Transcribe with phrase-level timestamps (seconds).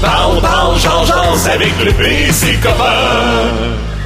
[0.00, 1.10] Parle, parle, change,
[1.46, 2.56] avec le PC.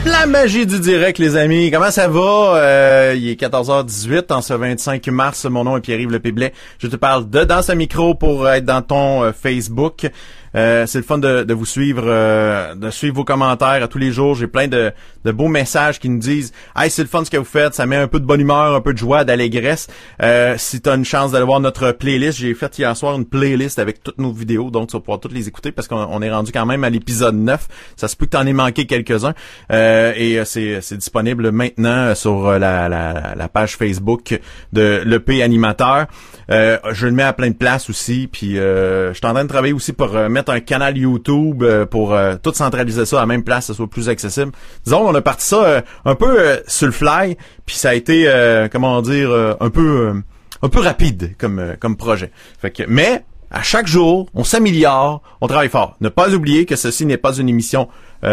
[0.07, 1.71] La magie du direct, les amis.
[1.71, 2.54] Comment ça va?
[2.57, 5.45] Euh, il est 14h18 en ce 25 mars.
[5.45, 6.55] Mon nom est Pierre-Yves Lepéblet.
[6.79, 10.07] Je te parle de dans ce micro pour être dans ton euh, Facebook.
[10.55, 13.98] Euh, c'est le fun de, de vous suivre, euh, de suivre vos commentaires à tous
[13.98, 14.35] les jours.
[14.35, 14.93] J'ai plein de,
[15.25, 17.86] de, beaux messages qui nous disent Hey, c'est le fun ce que vous faites, ça
[17.86, 19.89] met un peu de bonne humeur, un peu de joie, d'allégresse.
[20.23, 23.25] Euh, si tu as une chance d'aller voir notre playlist, j'ai fait hier soir une
[23.25, 26.31] playlist avec toutes nos vidéos, donc tu vas pouvoir toutes les écouter parce qu'on est
[26.31, 27.68] rendu quand même à l'épisode 9.
[27.96, 29.34] Ça se peut que tu en aies manqué quelques-uns.
[29.73, 34.39] Euh, et c'est, disponible maintenant sur la, la, la, page Facebook
[34.73, 36.06] de l'EP Animateur.
[36.48, 38.28] je le mets à plein de places aussi.
[38.31, 42.14] Puis je suis en train de travailler aussi pour mettre un canal YouTube euh, pour
[42.14, 44.53] euh, tout centraliser ça à la même place, que ce soit plus accessible.
[44.84, 48.28] Disons, on a parti ça euh, un peu sur le fly, puis ça a été,
[48.70, 50.15] comment dire, un peu
[50.62, 52.31] un peu rapide comme comme projet.
[52.61, 55.97] Fait que, mais à chaque jour, on s'améliore, on travaille fort.
[56.01, 57.89] Ne pas oublier que ceci n'est pas une émission
[58.23, 58.27] qui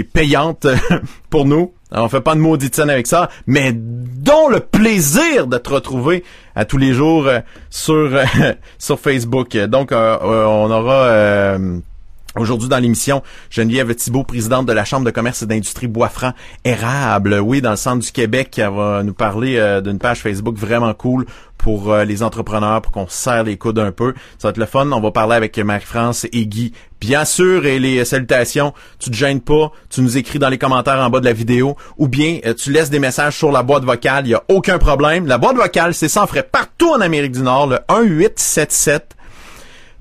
[0.00, 0.66] est payante
[1.30, 1.74] pour nous.
[1.94, 6.24] On fait pas de maudite avec ça, mais dont le plaisir de te retrouver
[6.56, 7.28] à tous les jours
[7.70, 8.10] sur
[8.78, 9.56] sur Facebook.
[9.56, 11.56] Donc on aura
[12.36, 16.32] Aujourd'hui dans l'émission, Geneviève Thibault, présidente de la Chambre de commerce et d'industrie Bois-Franc
[16.64, 20.56] Érable, oui, dans le centre du Québec, qui va nous parler euh, d'une page Facebook
[20.56, 21.26] vraiment cool
[21.58, 24.14] pour euh, les entrepreneurs, pour qu'on serre les coudes un peu.
[24.38, 24.90] Ça va être le fun.
[24.90, 26.72] On va parler avec Marie-France et Guy.
[27.00, 30.98] Bien sûr, et les salutations, tu te gênes pas, tu nous écris dans les commentaires
[30.98, 33.84] en bas de la vidéo, ou bien euh, tu laisses des messages sur la boîte
[33.84, 35.28] vocale, il y a aucun problème.
[35.28, 39.13] La boîte vocale, c'est sans frais partout en Amérique du Nord, le 1877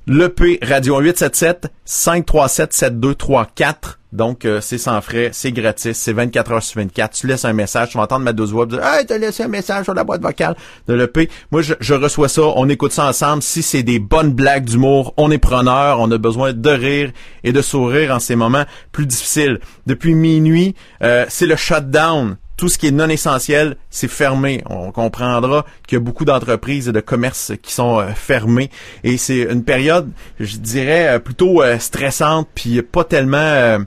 [0.05, 3.99] L'EP Radio 877 537 7234.
[4.11, 7.13] Donc, euh, c'est sans frais, c'est gratis, c'est 24 heures sur 24.
[7.13, 9.47] Tu laisses un message, tu vas entendre ma dose web dire Hey, t'as laissé un
[9.47, 10.55] message sur la boîte vocale
[10.87, 11.29] de l'EP.
[11.51, 13.41] Moi, je, reçois ça, on écoute ça ensemble.
[13.41, 17.11] Si c'est des bonnes blagues d'humour, on est preneur, on a besoin de rire
[17.45, 19.61] et de sourire en ces moments plus difficiles.
[19.87, 24.63] Depuis minuit, euh, c'est le shutdown tout ce qui est non essentiel, c'est fermé.
[24.69, 28.69] On comprendra qu'il y a beaucoup d'entreprises et de commerces qui sont euh, fermés.
[29.03, 33.79] Et c'est une période, je dirais, euh, plutôt euh, stressante, puis pas tellement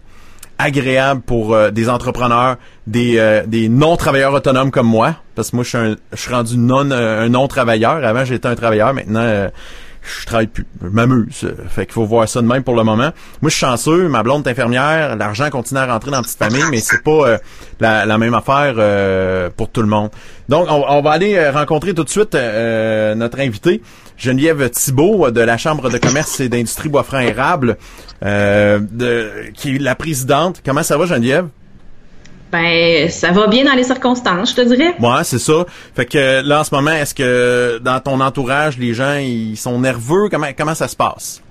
[0.58, 5.16] agréable pour des entrepreneurs, des, des non-travailleurs autonomes comme moi.
[5.34, 8.02] Parce que moi, je suis, un, rendu non, un non-travailleur.
[8.02, 8.94] Avant, j'étais un travailleur.
[8.94, 9.50] Maintenant,
[10.06, 10.66] je travaille plus.
[10.82, 11.46] Je m'amuse.
[11.68, 12.96] Fait qu'il faut voir ça de même pour le moment.
[12.96, 13.12] Moi,
[13.44, 14.08] je suis chanceux.
[14.08, 15.16] Ma blonde est infirmière.
[15.16, 17.38] L'argent continue à rentrer dans la petite famille, mais c'est pas euh,
[17.80, 20.10] la, même affaire euh, pour tout le monde.
[20.48, 23.82] Donc, on, va aller euh, rencontrer tout de suite notre invité,
[24.16, 27.76] Geneviève Thibault de la Chambre de commerce et d'industrie Bois-Franc-Érable,
[28.20, 30.62] qui est la présidente.
[30.64, 31.48] Comment ça va, Geneviève?
[32.56, 34.94] Ben, ça va bien dans les circonstances, je te dirais.
[34.98, 35.66] Ouais, c'est ça.
[35.94, 39.78] Fait que là, en ce moment, est-ce que dans ton entourage, les gens, ils sont
[39.78, 40.28] nerveux?
[40.30, 41.42] Comment, comment ça se passe?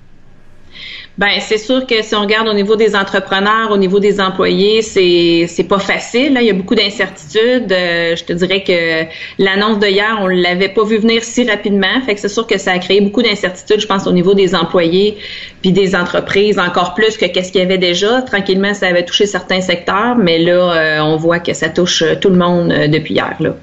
[1.17, 4.81] Ben c'est sûr que si on regarde au niveau des entrepreneurs, au niveau des employés,
[4.81, 6.33] c'est c'est pas facile.
[6.33, 6.41] Là.
[6.41, 7.71] Il y a beaucoup d'incertitudes.
[7.71, 9.05] Euh, je te dirais que
[9.41, 12.01] l'annonce de hier, on l'avait pas vu venir si rapidement.
[12.05, 14.55] Fait que c'est sûr que ça a créé beaucoup d'incertitudes, je pense, au niveau des
[14.55, 15.17] employés
[15.61, 18.21] puis des entreprises, encore plus que qu'est-ce qu'il y avait déjà.
[18.21, 22.29] Tranquillement, ça avait touché certains secteurs, mais là, euh, on voit que ça touche tout
[22.29, 23.35] le monde euh, depuis hier.
[23.39, 23.55] Là.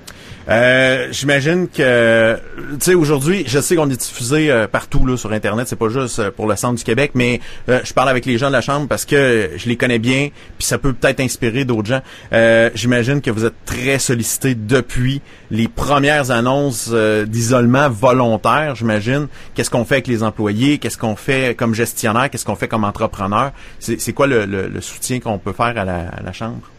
[0.49, 2.39] Euh, j'imagine que,
[2.73, 5.69] tu sais, aujourd'hui, je sais qu'on est diffusé euh, partout là sur Internet.
[5.69, 8.49] C'est pas juste euh, pour le centre du Québec, mais je parle avec les gens
[8.49, 11.89] de la chambre parce que je les connais bien, puis ça peut peut-être inspirer d'autres
[11.89, 12.01] gens.
[12.75, 15.21] j'imagine que vous êtes très sollicité depuis
[15.51, 16.91] les premières annonces
[17.27, 18.75] d'isolement volontaire.
[18.75, 19.29] J'imagine.
[19.55, 20.79] Qu'est-ce qu'on fait avec les employés?
[20.79, 22.31] Qu'est-ce qu'on fait comme gestionnaire?
[22.31, 23.53] Qu'est-ce qu'on fait comme entrepreneur?
[23.79, 26.72] C'est quoi le, soutien qu'on peut faire à la chambre?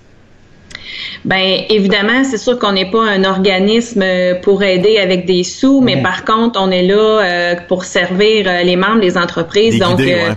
[1.25, 4.03] Ben évidemment, c'est sûr qu'on n'est pas un organisme
[4.41, 8.63] pour aider avec des sous, mais par contre, on est là euh, pour servir euh,
[8.63, 9.79] les membres des entreprises.
[9.79, 10.33] donc, euh,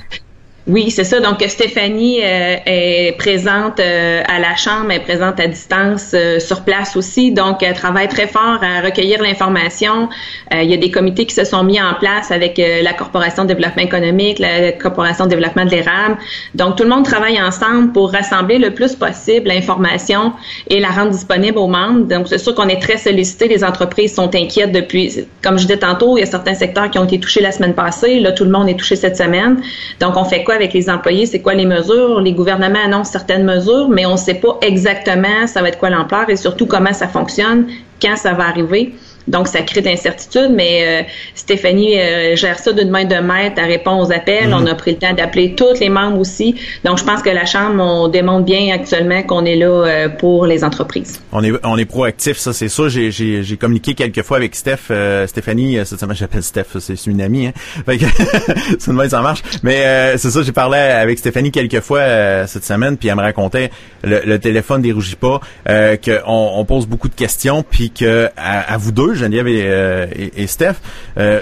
[0.69, 1.21] oui, c'est ça.
[1.21, 6.41] Donc Stéphanie euh, est présente euh, à la chambre, elle est présente à distance euh,
[6.41, 7.31] sur place aussi.
[7.31, 10.09] Donc elle travaille très fort à recueillir l'information.
[10.53, 13.49] il y a des comités qui se sont mis en place avec la Corporation de
[13.49, 16.17] développement économique, la Corporation de développement de l'érable.
[16.55, 20.33] Donc tout le monde travaille ensemble pour rassembler le plus possible l'information
[20.69, 22.07] et la rendre disponible aux membres.
[22.07, 23.47] Donc c'est sûr qu'on est très sollicité.
[23.47, 26.99] Les entreprises sont inquiètes depuis, comme je disais tantôt, il y a certains secteurs qui
[26.99, 28.19] ont été touchés la semaine passée.
[28.19, 29.63] Là tout le monde est touché cette semaine.
[30.01, 32.21] Donc on fait quoi avec les employés, c'est quoi les mesures?
[32.21, 35.91] Les gouvernements annoncent certaines mesures, mais on ne sait pas exactement ça va être quoi
[35.91, 37.69] l'ampleur et surtout comment ça fonctionne,
[38.03, 38.95] quand ça va arriver.
[39.29, 41.95] Donc, ça crée de l'incertitude, mais Stéphanie
[42.35, 44.51] gère ça d'une main de maître, elle répond aux appels.
[44.51, 44.63] Mm-hmm.
[44.63, 46.55] On a pris le temps d'appeler tous les membres aussi.
[46.85, 50.65] Donc, je pense que la Chambre, on démontre bien actuellement qu'on est là pour les
[50.65, 51.21] entreprises.
[51.33, 52.89] On est, on est proactif, ça, c'est ça.
[52.89, 54.93] J'ai communiqué quelques fois avec Steph,
[55.27, 57.53] Stéphanie, cette semaine, j'appelle Steph, c'est une amie, hein.
[58.79, 59.43] c'est une ça marche.
[59.63, 63.71] Mais c'est ça, j'ai parlé avec Stéphanie quelques fois cette semaine, puis elle me racontait
[64.05, 68.93] le, téléphone dérougit pas, euh, qu'on on pose beaucoup de questions, puis que à, vous
[68.93, 70.07] deux, Geneviève et, euh,
[70.47, 70.75] Steph,
[71.19, 71.41] euh,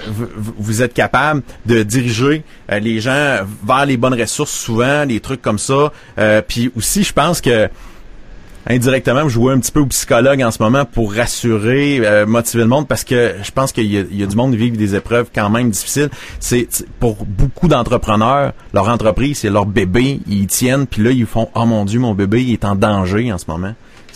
[0.57, 5.41] vous, êtes capable de diriger euh, les gens vers les bonnes ressources souvent, des trucs
[5.41, 5.91] comme ça.
[6.47, 7.69] puis aussi, je pense que
[8.67, 12.69] indirectement, je joue un petit peu au psychologue en ce moment pour rassurer, motiver le
[12.69, 15.51] monde parce que je pense qu'il y, a du monde qui vit des épreuves quand
[15.51, 16.09] même difficiles.
[16.39, 16.67] C'est
[16.99, 21.65] pour beaucoup d'entrepreneurs, leur entreprise, c'est leur bébé, ils tiennent, puis là ils font oh
[21.65, 23.75] mon dieu, mon bébé il est en danger en ce moment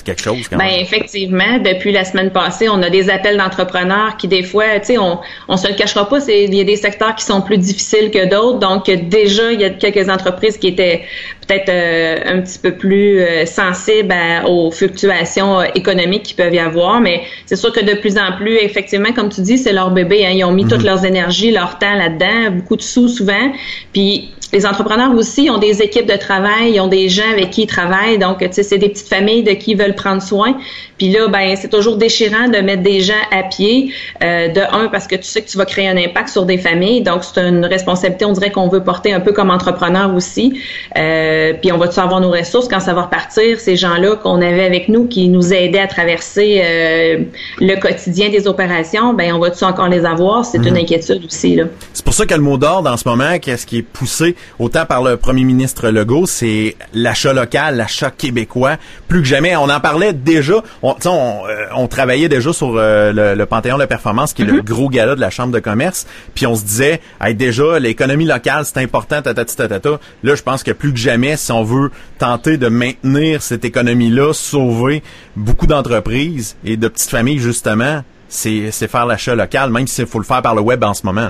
[0.09, 4.27] quelque chose quand ben, effectivement, depuis la semaine passée, on a des appels d'entrepreneurs qui
[4.27, 6.75] des fois, tu sais, on on se le cachera pas, c'est il y a des
[6.75, 8.59] secteurs qui sont plus difficiles que d'autres.
[8.59, 11.03] Donc déjà, il y a quelques entreprises qui étaient
[11.47, 14.13] peut-être euh, un petit peu plus euh, sensibles
[14.45, 18.37] aux fluctuations euh, économiques qui peuvent y avoir, mais c'est sûr que de plus en
[18.37, 20.25] plus, effectivement, comme tu dis, c'est leur bébé.
[20.25, 20.69] Hein, ils ont mis mm-hmm.
[20.69, 23.51] toutes leurs énergies, leur temps là-dedans, beaucoup de sous souvent.
[23.93, 27.63] Puis les entrepreneurs aussi ont des équipes de travail, ils ont des gens avec qui
[27.63, 28.17] ils travaillent.
[28.17, 30.57] Donc, tu sais, c'est des petites familles de qui ils veulent prendre soin.
[30.97, 33.93] Puis là, ben, c'est toujours déchirant de mettre des gens à pied.
[34.23, 36.57] Euh, de un, parce que tu sais que tu vas créer un impact sur des
[36.57, 37.01] familles.
[37.01, 40.59] Donc, c'est une responsabilité, on dirait qu'on veut porter un peu comme entrepreneur aussi.
[40.97, 43.59] Euh, puis on va tu avoir nos ressources quand ça va repartir.
[43.59, 47.23] Ces gens-là qu'on avait avec nous, qui nous aidaient à traverser euh,
[47.59, 50.43] le quotidien des opérations, ben on va-tu encore les avoir?
[50.43, 50.77] C'est une mhm.
[50.77, 51.55] inquiétude aussi.
[51.55, 51.65] là.
[51.93, 54.85] C'est pour ça que le mot d'ordre en ce moment, qu'est-ce qui est poussé autant
[54.85, 58.77] par le premier ministre Legault, c'est l'achat local, l'achat québécois.
[59.07, 60.63] Plus que jamais, on en parlait déjà.
[60.81, 64.53] On, on, euh, on travaillait déjà sur euh, le, Panthéon de performance, qui est le
[64.53, 64.61] mhm.
[64.61, 66.05] gros gala de la Chambre de commerce.
[66.35, 69.99] Puis on se disait, hey, déjà, l'économie locale, c'est important, tatati, tatata.
[70.23, 74.33] Là, je pense que plus que jamais, si on veut tenter de maintenir cette économie-là,
[74.33, 75.03] sauver
[75.35, 80.25] beaucoup d'entreprises et de petites familles, justement, c'est faire l'achat local, même s'il faut le
[80.25, 81.29] faire par le web en ce moment.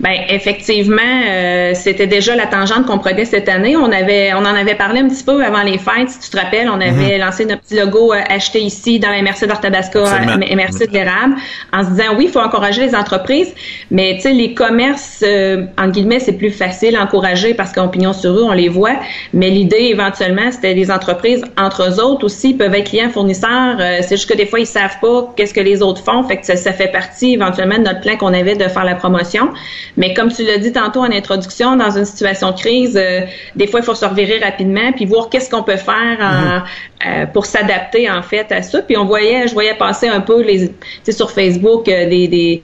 [0.00, 3.76] Ben effectivement, euh, c'était déjà la tangente qu'on prenait cette année.
[3.76, 6.36] On avait, on en avait parlé un petit peu avant les fêtes, si tu te
[6.36, 6.68] rappelles.
[6.70, 7.24] On avait mhm.
[7.24, 11.34] lancé notre petit logo euh, acheté ici dans la MRC d'Artabasca, MRC de l'érable,
[11.72, 13.52] en se disant oui, il faut encourager les entreprises,
[13.90, 17.88] mais tu sais les commerces, euh, en guillemets, c'est plus facile à encourager parce qu'en
[17.88, 18.96] pignon sur eux, on les voit.
[19.32, 23.76] Mais l'idée éventuellement, c'était les entreprises entre eux autres aussi peuvent être clients fournisseurs.
[23.78, 26.46] c'est juste que des fois ils savent pas qu'est-ce que les autres font, fait que
[26.46, 29.47] ça, ça fait partie éventuellement de notre plan qu'on avait de faire la promotion.
[29.96, 33.20] Mais comme tu l'as dit tantôt en introduction, dans une situation de crise, euh,
[33.56, 36.62] des fois, il faut se revirer rapidement puis voir qu'est-ce qu'on peut faire mhm.
[37.06, 38.82] euh, pour s'adapter en fait à ça.
[38.82, 40.70] Puis on voyait, je voyais passer un peu les,
[41.10, 42.62] sur Facebook euh, des, des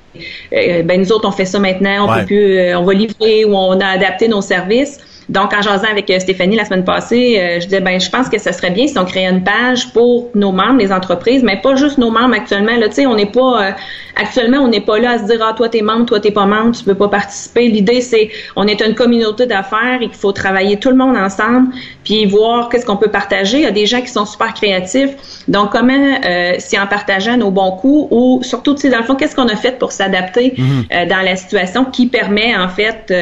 [0.85, 3.81] ben nous autres on fait ça maintenant, on peut plus, on va livrer ou on
[3.81, 5.01] a adapté nos services.
[5.29, 8.29] Donc, en jasant avec euh, Stéphanie la semaine passée, euh, je disais, ben, je pense
[8.29, 11.61] que ce serait bien si on créait une page pour nos membres, les entreprises, mais
[11.61, 12.77] pas juste nos membres actuellement.
[12.77, 13.71] Là, tu sais, on n'est pas, euh,
[14.17, 16.45] actuellement, on n'est pas là à se dire, ah, toi, t'es membre, toi, t'es pas
[16.45, 17.69] membre, tu peux pas participer.
[17.69, 21.69] L'idée, c'est, on est une communauté d'affaires et qu'il faut travailler tout le monde ensemble,
[22.05, 23.59] puis voir qu'est-ce qu'on peut partager.
[23.59, 25.11] Il y a des gens qui sont super créatifs.
[25.49, 25.93] Donc, comment,
[26.25, 29.37] euh, si en partageant nos bons coups ou surtout, tu sais, dans le fond, qu'est-ce
[29.37, 31.09] qu'on a fait pour s'adapter mm-hmm.
[31.09, 33.13] dans la situation qui permet, en fait,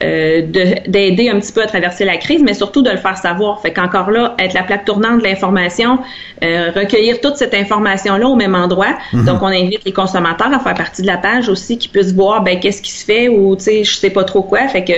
[0.00, 3.60] d'aider un petit peu à traverser la crise, mais surtout de le faire savoir.
[3.60, 5.98] Fait qu'encore là, être la plaque tournante de l'information,
[6.42, 8.96] euh, recueillir toute cette information-là au même endroit.
[9.12, 9.24] Mhm.
[9.24, 12.42] Donc, on invite les consommateurs à faire partie de la page aussi, qui puissent voir,
[12.42, 14.66] ben, qu'est-ce qui se fait ou, tu sais, je sais pas trop quoi.
[14.68, 14.92] Fait que,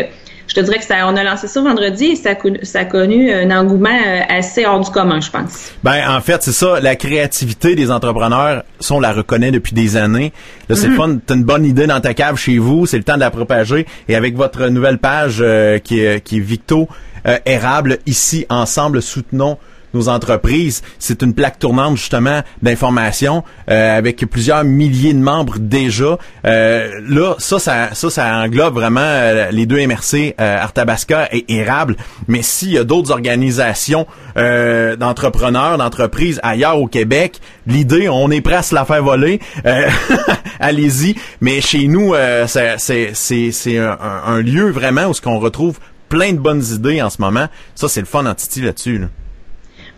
[0.46, 2.81] je te dirais que ça, on a lancé ça vendredi et ça a, connu, ça
[2.81, 5.72] a connu un engouement euh, assez hors du commun, je pense.
[5.82, 6.81] Ben en fait, c'est ça.
[6.81, 10.32] La créativité des entrepreneurs, ça on la reconnaît depuis des années.
[10.69, 11.19] Là, c'est mm fun.
[11.27, 12.86] T'as une bonne idée dans ta cave chez vous.
[12.86, 13.86] C'est le temps de la propager.
[14.08, 16.89] Et avec votre nouvelle page euh, qui, est, qui est Victo
[17.27, 19.58] euh, Érable, ici ensemble soutenons
[19.94, 20.82] nos entreprises.
[20.98, 26.19] C'est une plaque tournante justement d'information euh, avec plusieurs milliers de membres déjà.
[26.46, 31.96] Euh, là, ça, ça, ça, englobe vraiment euh, les deux MRC, Artabasca et Érable.
[32.29, 38.56] Mais s'il y a d'autres organisations d'entrepreneurs, d'entreprises ailleurs au Québec, l'idée, on est prêt
[38.56, 39.41] à se la faire voler.
[40.60, 41.15] Allez-y.
[41.41, 42.15] Mais chez nous,
[42.46, 47.20] c'est un, un, lieu vraiment où ce qu'on retrouve plein de bonnes idées en ce
[47.20, 47.46] moment.
[47.74, 48.98] Ça, c'est le fun en Titi là-dessus.
[48.98, 49.24] là dessus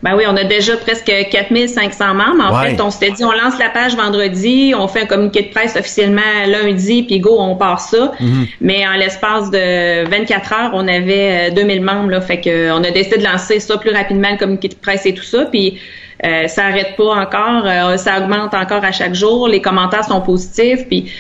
[0.03, 2.45] ben oui, on a déjà presque 4500 membres.
[2.53, 5.49] En fait, on s'était dit, on lance la page vendredi, on fait un communiqué de
[5.49, 8.13] presse officiellement lundi, puis go, on part ça.
[8.21, 8.47] Mhm.
[8.61, 12.11] Mais en l'espace de 24 heures, on avait 2000 euh, membres.
[12.11, 15.07] Là, fait que on a décidé de lancer ça plus rapidement, le communiqué de presse
[15.07, 15.47] et tout ça.
[15.47, 15.79] Puis
[16.25, 19.49] Euh, ça arrête pas encore, euh, ça augmente encore à chaque jour.
[19.49, 21.13] Les commentaires sont positifs, puis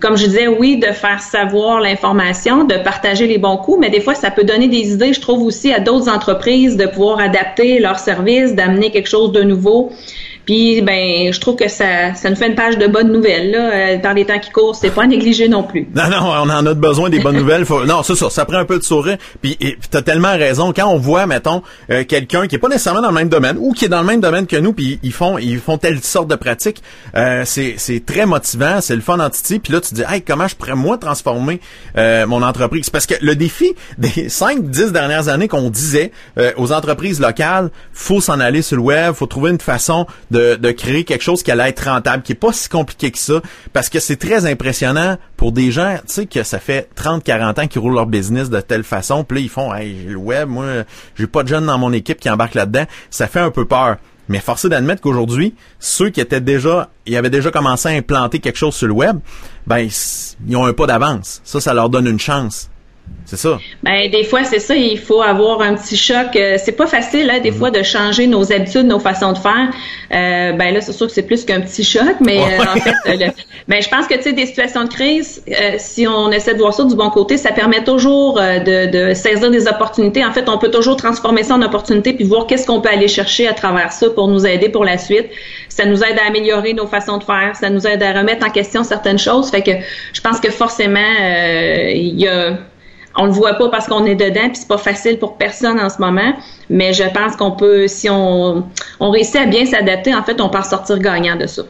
[0.00, 4.00] comme je disais, oui, de faire savoir l'information, de partager les bons coups, mais des
[4.00, 7.78] fois, ça peut donner des idées, je trouve aussi, à d'autres entreprises de pouvoir adapter
[7.78, 9.92] leurs services, d'amener quelque chose de nouveau.
[10.50, 13.52] Puis, ben, je trouve que ça, ça nous fait une page de bonnes nouvelles.
[13.52, 13.70] Là.
[13.72, 15.86] Euh, par les temps qui courent, c'est pas négligé non plus.
[15.94, 17.64] Non, non, on en a besoin des bonnes nouvelles.
[17.86, 19.16] Non, c'est ça, ça prend un peu de sourire.
[19.40, 19.56] Puis,
[19.92, 20.72] t'as tellement raison.
[20.72, 23.72] Quand on voit, mettons, euh, quelqu'un qui est pas nécessairement dans le même domaine ou
[23.74, 26.26] qui est dans le même domaine que nous, puis ils font, ils font telle sorte
[26.26, 26.82] de pratique,
[27.14, 30.48] euh, c'est, c'est très motivant, c'est le fun en Puis là, tu dis, hey, comment
[30.48, 31.60] je pourrais moi transformer
[31.96, 32.90] euh, mon entreprise?
[32.90, 36.10] Parce que le défi des 5-10 dernières années qu'on disait
[36.56, 40.39] aux entreprises locales, faut s'en aller sur le web, faut trouver une façon de,
[40.72, 43.40] créer quelque chose qui allait être rentable, qui est pas si compliqué que ça,
[43.72, 47.58] parce que c'est très impressionnant pour des gens, tu sais, que ça fait 30, 40
[47.58, 50.48] ans qu'ils roulent leur business de telle façon, puis là, ils font, hey, le web,
[50.48, 50.66] moi,
[51.16, 53.96] j'ai pas de jeunes dans mon équipe qui embarquent là-dedans, ça fait un peu peur.
[54.28, 58.58] Mais forcé d'admettre qu'aujourd'hui, ceux qui étaient déjà, ils avaient déjà commencé à implanter quelque
[58.58, 59.18] chose sur le web,
[59.66, 59.88] ben,
[60.46, 61.40] ils ont un pas d'avance.
[61.42, 62.69] Ça, ça leur donne une chance.
[63.30, 63.60] C'est ça.
[63.84, 66.34] Ben des fois c'est ça, il faut avoir un petit choc.
[66.34, 67.58] Euh, c'est pas facile hein, des mhm.
[67.58, 69.70] fois de changer nos habitudes, nos façons de faire.
[70.12, 72.92] Euh, ben là c'est sûr que c'est plus qu'un petit choc, mais euh, en fait,
[73.68, 75.44] ben je pense que tu sais des situations de crise,
[75.78, 79.48] si on essaie de voir ça du bon côté, ça permet toujours de, de, saisir
[79.48, 80.24] des opportunités.
[80.24, 83.06] En fait, on peut toujours transformer ça en opportunité puis voir qu'est-ce qu'on peut aller
[83.06, 85.26] chercher à travers ça pour nous aider pour la suite.
[85.68, 88.50] Ça nous aide à améliorer nos façons de faire, ça nous aide à remettre en
[88.50, 89.50] question certaines choses.
[89.50, 89.70] Fait que
[90.12, 90.98] je pense que forcément
[91.92, 92.58] il y a
[93.16, 95.88] on le voit pas parce qu'on est dedans, puis c'est pas facile pour personne en
[95.88, 96.32] ce moment.
[96.68, 98.64] Mais je pense qu'on peut, si on,
[99.00, 101.62] on réussit à bien s'adapter, en fait, on peut sortir gagnant de ça.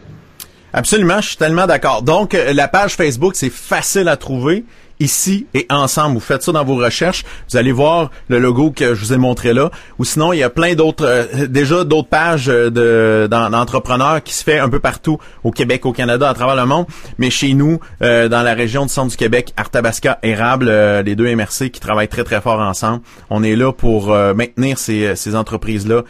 [0.72, 2.02] Absolument, je suis tellement d'accord.
[2.02, 4.64] Donc, euh, la page Facebook, c'est facile à trouver
[5.00, 6.14] ici et ensemble.
[6.14, 9.16] Vous faites ça dans vos recherches, vous allez voir le logo que je vous ai
[9.16, 9.70] montré là.
[9.98, 14.34] Ou sinon, il y a plein d'autres, euh, déjà d'autres pages euh, de, d'entrepreneurs qui
[14.34, 16.86] se fait un peu partout au Québec, au Canada, à travers le monde.
[17.18, 20.70] Mais chez nous, euh, dans la région du centre du Québec, Arthabasca, Érable,
[21.04, 23.00] les deux MRC qui travaillent très très fort ensemble.
[23.30, 26.02] On est là pour maintenir ces, ces entreprises-là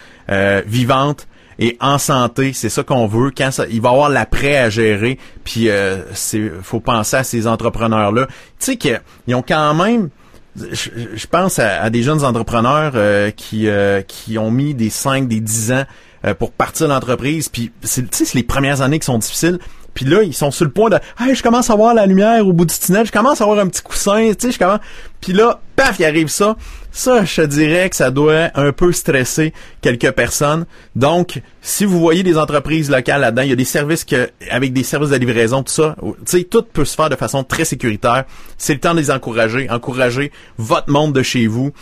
[0.66, 1.26] vivantes
[1.61, 3.31] et en santé, c'est ça qu'on veut.
[3.37, 7.47] Quand ça, il va avoir l'après à gérer, puis euh, c'est faut penser à ces
[7.47, 8.26] entrepreneurs là.
[8.26, 10.09] Tu sais qu'ils ont quand même
[10.57, 15.40] je, pense à, des jeunes entrepreneurs euh, qui euh, qui ont mis des 5, des
[15.40, 15.85] 10 ans
[16.25, 19.59] euh, pour partir l'entreprise, puis c'est les premières années qui sont difficiles.
[19.94, 22.47] Puis là, ils sont sur le point de Hey, je commence à voir la lumière
[22.47, 24.80] au bout du tunnel, je commence à avoir un petit coussin, tu sais, je commence.
[25.20, 26.56] Puis là, paf, il arrive ça.
[26.92, 30.64] Ça, je dirais que ça doit un peu stresser quelques personnes.
[30.97, 34.73] Donc, si vous voyez des entreprises locales là-dedans, il y a des services que, avec
[34.73, 37.64] des services de livraison, tout ça, tu sais, tout peut se faire de façon très
[37.64, 38.25] sécuritaire.
[38.59, 39.70] C'est le temps de les encourager.
[39.70, 41.73] Encourager votre monde de chez vous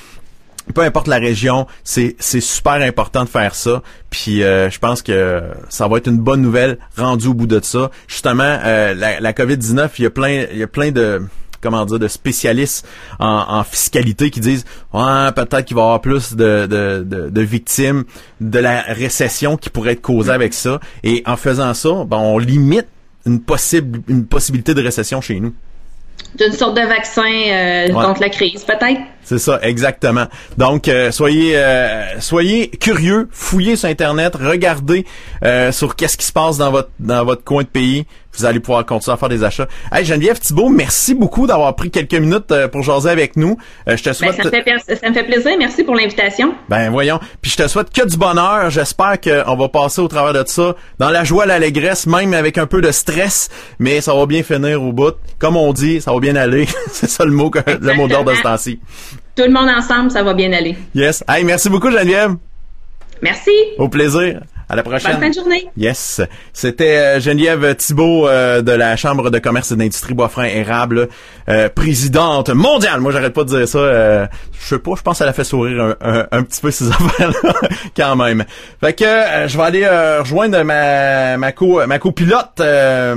[0.73, 3.83] peu importe la région, c'est super important de faire ça.
[4.11, 7.61] Puis euh, je pense que ça va être une bonne nouvelle rendue au bout de
[7.63, 7.91] ça.
[8.07, 11.23] Justement, euh, la, la COVID-19, il y a plein il y a plein de
[11.61, 12.87] comment dire, de spécialistes
[13.19, 18.05] en, fiscalité qui disent ouais, peut-être qu'il va y avoir plus de, de, de, victimes
[18.41, 20.81] de la récession qui pourrait être causée avec ça.
[21.03, 22.87] Et en faisant ça, ben, on limite
[23.27, 25.53] une possible une possibilité de récession chez nous
[26.35, 29.01] d'une sorte de vaccin euh, contre la crise, peut-être?
[29.25, 30.27] C'est ça, exactement.
[30.57, 35.05] Donc, euh, soyez euh, soyez curieux, fouillez sur Internet, regardez
[35.73, 38.07] sur qu'est-ce qui se passe dans votre dans votre coin de pays.
[38.39, 39.67] Vous allez pouvoir continuer à faire des achats.
[39.93, 43.57] Hey, Geneviève Thibault, merci beaucoup d'avoir pris quelques minutes pour jaser avec nous.
[43.87, 44.37] je te ben, souhaite...
[44.37, 45.53] ça, me fait, plaisir.
[45.59, 46.55] Merci pour l'invitation.
[46.69, 47.19] Ben voyons.
[47.43, 48.71] Puis je te souhaite que du bonheur.
[48.71, 52.67] J'espère qu'on va passer au travers de ça dans la joie, l'allégresse, même avec un
[52.67, 55.15] peu de stress, mais ça va bien finir au bout.
[55.39, 56.67] Comme on dit, ça va bien aller.
[56.93, 58.81] C'est ça le mot, le mot d'ordre de ce temps-ci.
[59.35, 60.77] Tout le monde ensemble, ça va bien aller.
[60.95, 61.25] Yes.
[61.29, 62.35] Hey, merci beaucoup, Geneviève.
[63.23, 63.53] Merci.
[63.79, 64.41] Au plaisir.
[64.71, 65.13] À la prochaine.
[65.13, 65.67] Bonne fin de journée.
[65.79, 66.21] Yes.
[66.53, 71.09] C'était euh, Geneviève Thibault euh, de la Chambre de commerce et d'industrie Boisfranc Érable,
[71.49, 73.01] euh, présidente mondiale.
[73.01, 74.29] Moi, j'arrête pas de dire ça.
[74.53, 77.53] je sais pas, je pense qu'elle a fait sourire un, petit peu ces affaires-là
[77.97, 78.45] quand même.
[78.81, 79.05] Fait que
[79.47, 82.61] je vais aller rejoindre ma ma co ma copilote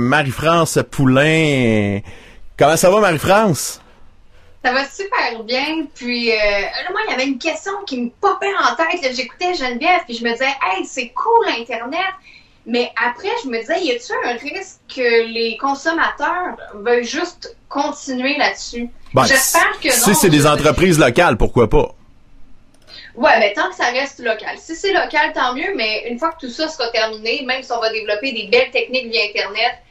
[0.00, 2.00] Marie-France Poulain.
[2.56, 3.81] Comment ça va, Marie-France?
[4.64, 5.86] Ça va super bien.
[5.94, 9.14] Puis euh, là, moi, il y avait une question qui me popait en tête.
[9.14, 12.14] J'écoutais Geneviève, puis je me disais, hey, c'est cool Internet.
[12.64, 18.36] Mais après, je me disais, y a-t-il un risque que les consommateurs veuillent juste continuer
[18.38, 18.88] là-dessus?
[19.12, 19.94] Ben, J'espère que non.
[19.94, 21.92] Si c'est des entreprises locales, pourquoi pas?
[23.16, 24.56] Ouais, mais tant que ça reste local.
[24.58, 27.72] Si c'est local, tant mieux, mais une fois que tout ça sera terminé, même si
[27.72, 29.81] on va développer des belles techniques via Internet,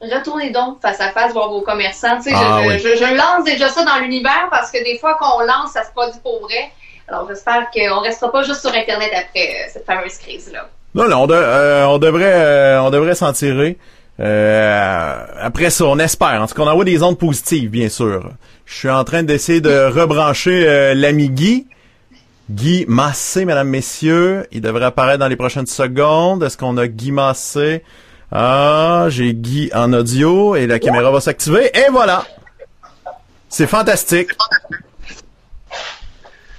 [0.00, 2.18] retournez donc face à face voir vos commerçants.
[2.32, 5.90] Ah je, lance déjà ça dans l'univers parce que des fois qu'on lance, ça se
[5.92, 6.70] produit pour vrai.
[7.08, 10.68] Alors, j'espère qu'on restera pas juste sur Internet après cette fameuse crise-là.
[10.94, 13.76] Non, non, on, on devrait, on devrait s'en tirer.
[14.18, 16.40] après ça, on espère.
[16.40, 18.30] En tout cas, on envoie des ondes positives, bien sûr.
[18.64, 21.66] Je suis en train d'essayer de rebrancher l'ami Guy.
[22.50, 24.46] Guy Massé, mesdames, messieurs.
[24.52, 26.42] Il devrait apparaître dans les prochaines secondes.
[26.42, 27.82] Est-ce qu'on a Guy Massé?
[28.36, 31.70] Ah, j'ai Guy en audio et la caméra va s'activer.
[31.72, 32.24] Et voilà!
[33.48, 34.30] C'est fantastique.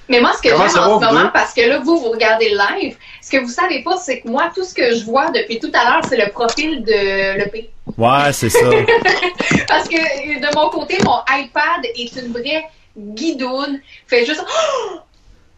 [0.07, 2.57] Mais moi, ce que j'aime en ce moment, parce que là, vous, vous regardez le
[2.57, 5.59] live, ce que vous savez pas, c'est que moi, tout ce que je vois depuis
[5.59, 7.69] tout à l'heure, c'est le profil de l'EP.
[7.97, 8.59] Ouais, c'est ça.
[9.67, 12.63] parce que de mon côté, mon iPad est une vraie
[12.97, 13.81] guidoune.
[14.07, 14.45] Fait juste...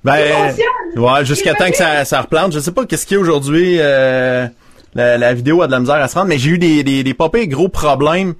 [0.04, 0.56] Ben,
[0.96, 2.54] ouais, jusqu'à temps que ça, ça replante.
[2.54, 3.78] Je sais pas qu'est-ce qu'il y a aujourd'hui.
[3.80, 4.48] Euh,
[4.98, 7.16] la, vidéo a de la misère à se rendre, mais j'ai eu des, des, des
[7.48, 8.34] gros problèmes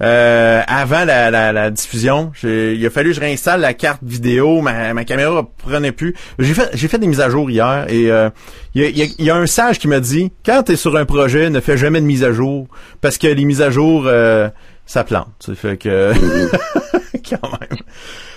[0.00, 2.32] euh, avant la, la, diffusion.
[2.42, 6.14] Il a fallu que je réinstalle la carte vidéo, ma, ma caméra prenait plus.
[6.38, 8.30] J'ai fait j'ai fait des mises à jour hier et euh,
[8.74, 11.04] il y, a, y, a, un sage qui m'a dit quand tu es sur un
[11.04, 12.68] projet, ne fais jamais de mise à jour
[13.00, 14.48] parce que les mises à jour euh,
[14.86, 15.28] ça plante.
[15.40, 16.12] Ça fait que
[17.30, 17.78] quand même.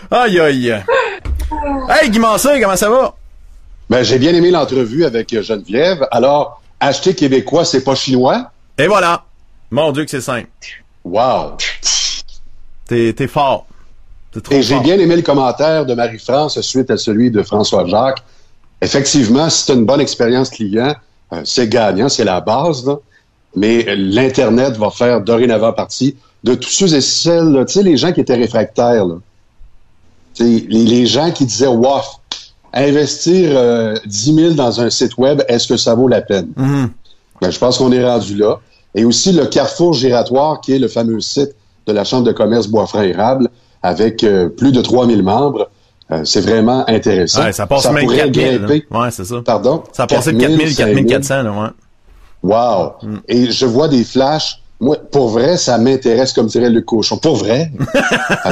[0.10, 0.84] Aïe aïe.
[1.90, 3.16] Hey Guy comment ça va?
[3.90, 6.08] Ben, j'ai bien aimé l'entrevue avec Geneviève.
[6.12, 8.52] Alors, acheter québécois, c'est pas chinois?
[8.78, 9.24] Et voilà.
[9.70, 10.50] Mon Dieu que c'est simple.
[11.06, 11.56] Wow.
[12.86, 13.68] T'es, t'es fort.
[14.50, 18.24] Et j'ai bien aimé le commentaire de Marie-France suite à celui de François Jacques.
[18.82, 20.96] Effectivement, c'est une bonne expérience client,
[21.34, 22.98] euh, c'est gagnant, c'est la base, là.
[23.56, 28.12] mais l'Internet va faire dorénavant partie de tous ceux et celles, tu sais, les gens
[28.12, 29.16] qui étaient réfractaires, là.
[30.40, 32.00] Les, les, gens qui disaient, wow,
[32.74, 36.52] investir euh, 10 000 dans un site web, est-ce que ça vaut la peine?
[36.58, 36.88] Mm-hmm.
[37.42, 38.60] Ben, je pense qu'on est rendu là.
[38.96, 41.56] Et aussi le Carrefour Giratoire, qui est le fameux site
[41.88, 43.50] de la Chambre de commerce Bois-Frère-Érable,
[43.84, 45.70] avec euh, plus de 3 000 membres.
[46.12, 47.44] Euh, c'est vraiment intéressant.
[47.44, 48.66] Ouais, ça passe même 4 000.
[48.92, 49.42] Ouais, c'est ça.
[49.44, 49.84] Pardon?
[49.94, 51.70] Ça a passé de 4 000, 4 400, là, ouais.
[52.44, 52.94] Wow!
[53.02, 53.18] Mm.
[53.28, 57.18] Et je vois des flashs moi, pour vrai, ça m'intéresse, comme dirait le cochon.
[57.18, 57.72] Pour vrai?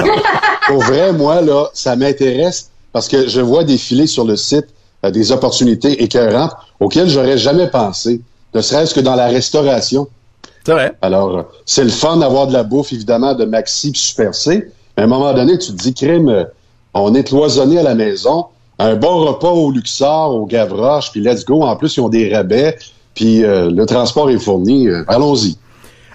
[0.67, 4.67] pour vrai, moi, là, ça m'intéresse parce que je vois défiler sur le site
[5.05, 8.21] euh, des opportunités écœurantes auxquelles j'aurais jamais pensé,
[8.53, 10.07] ne serait-ce que dans la restauration.
[10.65, 10.93] C'est vrai.
[11.01, 14.71] Alors, c'est le fun d'avoir de la bouffe, évidemment, de Maxi Super C.
[14.97, 16.43] Mais à un moment donné, tu te dis, crime, euh,
[16.93, 18.45] on est cloisonné à la maison,
[18.79, 21.61] un bon repas au Luxor, au Gavroche, puis let's go.
[21.61, 22.77] En plus, ils ont des rabais,
[23.13, 24.87] puis euh, le transport est fourni.
[25.07, 25.57] Allons-y.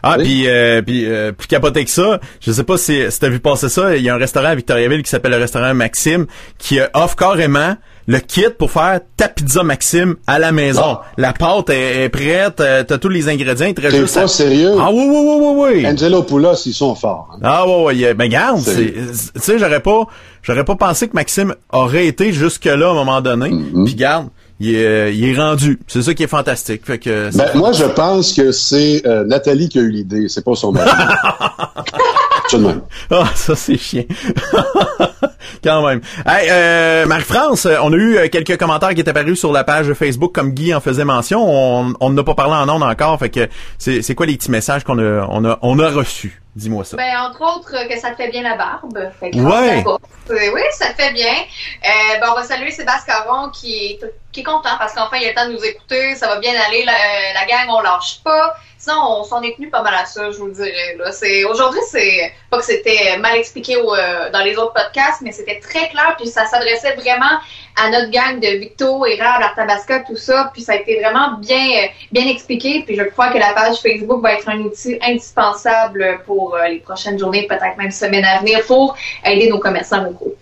[0.07, 3.29] Ah, puis euh, puis euh, plus capoté que ça, je sais pas si, si t'as
[3.31, 6.27] vu passer ça, il y a un restaurant à Victoriaville qui s'appelle le restaurant Maxime
[6.59, 10.83] qui offre carrément le kit pour faire ta pizza Maxime à la maison.
[10.85, 11.03] Ah.
[11.17, 13.73] La pâte est, prête, euh, t'as tous les ingrédients.
[13.73, 14.75] T'es pas sérieux?
[14.79, 15.87] Ah oui, oui, oui, oui, oui.
[15.87, 17.31] Angelo Poulos, ils sont forts.
[17.33, 17.39] Hein.
[17.43, 18.15] Ah oui, oui.
[18.15, 20.03] Ben garde, tu sais, j'aurais pas,
[20.43, 23.49] j'aurais pas pensé que Maxime aurait été jusque-là à un moment donné.
[23.51, 24.29] Mm Puis garde,
[24.61, 25.79] il est, il est rendu.
[25.89, 26.87] C'est ça qui est fantastique.
[26.87, 30.29] Fait que ben, moi, je pense que c'est euh, Nathalie qui a eu l'idée.
[30.29, 30.91] C'est pas son mari.
[32.51, 32.83] Tout de même.
[33.11, 34.05] Ah, ça c'est chiant.
[35.65, 36.01] Quand même.
[36.27, 39.93] Hey, euh, Marie-France, on a eu euh, quelques commentaires qui étaient apparus sur la page
[39.95, 41.95] Facebook comme Guy en faisait mention.
[42.01, 43.19] On n'a pas parlé en ondes encore.
[43.19, 46.44] Fait que c'est quoi les petits messages qu'on a, on a, on a reçus?
[46.57, 46.97] Dis-moi ça.
[46.97, 49.11] Ben, entre autres, que ça te fait bien la barbe.
[49.19, 49.85] Fait ouais.
[50.31, 51.35] Oui, ça te fait bien.
[51.35, 55.25] Euh, ben, on va saluer Sébastien Caron qui est, qui est content parce qu'enfin, il
[55.25, 56.15] a le temps de nous écouter.
[56.15, 56.85] Ça va bien aller.
[56.85, 56.93] La,
[57.35, 58.55] la gang, on lâche pas.
[58.79, 60.97] Sinon, on s'en est tenu pas mal à ça, je vous le dirais.
[60.99, 61.11] Là.
[61.11, 65.59] C'est, aujourd'hui, c'est pas que c'était mal expliqué euh, dans les autres podcasts, mais c'était
[65.59, 66.15] très clair.
[66.19, 67.41] Puis ça s'adressait vraiment
[67.77, 70.51] à notre gang de Victo, Érable, Artabasca, tout ça.
[70.53, 72.83] Puis ça a été vraiment bien, bien expliqué.
[72.87, 76.79] Puis je crois que la page Facebook va être un outil indispensable pour euh, les
[76.79, 80.35] prochaines journées, peut-être même semaines à venir, pour aider nos commerçants locaux.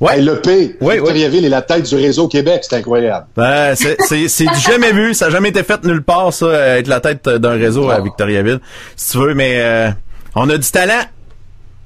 [0.00, 0.20] Ouais.
[0.20, 3.26] le P, oui, Victoriaville est la tête du réseau Québec, c'est incroyable.
[3.34, 7.28] Ben, c'est jamais vu, ça n'a jamais été fait nulle part, ça, être la tête
[7.28, 8.60] d'un réseau à Victoriaville,
[8.94, 9.90] si tu veux, mais euh,
[10.36, 11.02] on a du talent.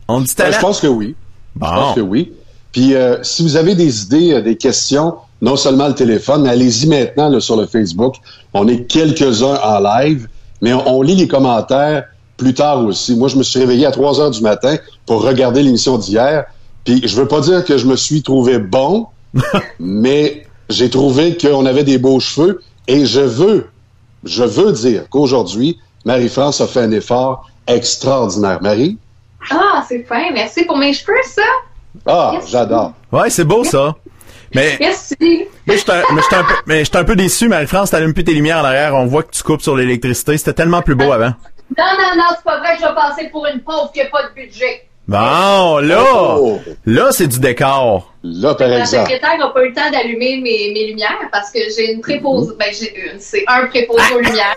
[0.09, 0.53] On a du talent.
[0.53, 1.17] je pense que oui.
[1.57, 2.33] Je pense que oui.
[2.73, 6.87] Puis euh, si vous avez des idées, euh, des questions, non seulement le téléphone, allez-y
[6.87, 8.17] maintenant là, sur le Facebook.
[8.55, 10.29] On est quelques-uns en live,
[10.61, 12.05] mais on, lit les commentaires
[12.37, 13.15] plus tard aussi.
[13.15, 16.45] Moi, je me suis réveillé à 3 heures du matin pour regarder l'émission d'hier.
[16.85, 19.07] Puis je veux pas dire que je me suis trouvé bon,
[19.79, 23.69] mais j'ai trouvé qu'on avait des beaux cheveux et je veux,
[24.25, 28.61] je veux dire qu'aujourd'hui, Marie-France a fait un effort extraordinaire.
[28.63, 28.99] Marie?
[29.51, 30.33] Ah, c'est fin.
[30.33, 31.43] Merci pour mes cheveux, ça.
[32.07, 32.93] Ah, j'adore.
[33.11, 33.95] Ouais, c'est beau ça.
[34.55, 35.17] Mais, Merci.
[35.67, 38.65] Mais je suis un, peu, mais un peu déçu, Marie-France, t'allumes plus tes lumières en
[38.65, 40.37] arrière, on voit que tu coupes sur l'électricité.
[40.37, 41.33] C'était tellement plus beau avant.
[41.79, 44.07] Non, non, non, c'est pas vrai que je vais passer pour une pauvre qui n'a
[44.07, 44.89] pas de budget.
[45.09, 46.05] Bon, là,
[46.39, 46.61] oh.
[46.87, 48.13] là, c'est du décor.
[48.23, 48.97] Là, par exemple.
[48.97, 52.01] La secrétaire n'a pas eu le temps d'allumer mes, mes lumières parce que j'ai une
[52.01, 52.53] préposée.
[52.59, 53.19] Ben, j'ai une.
[53.19, 54.55] C'est un préposé aux lumières.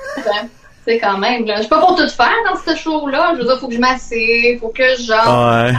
[0.86, 1.56] C'est quand même, là.
[1.56, 3.34] Je suis pas pour tout faire dans ce show-là.
[3.34, 5.74] Je veux dire, faut que je m'assieds, faut que je Ouais.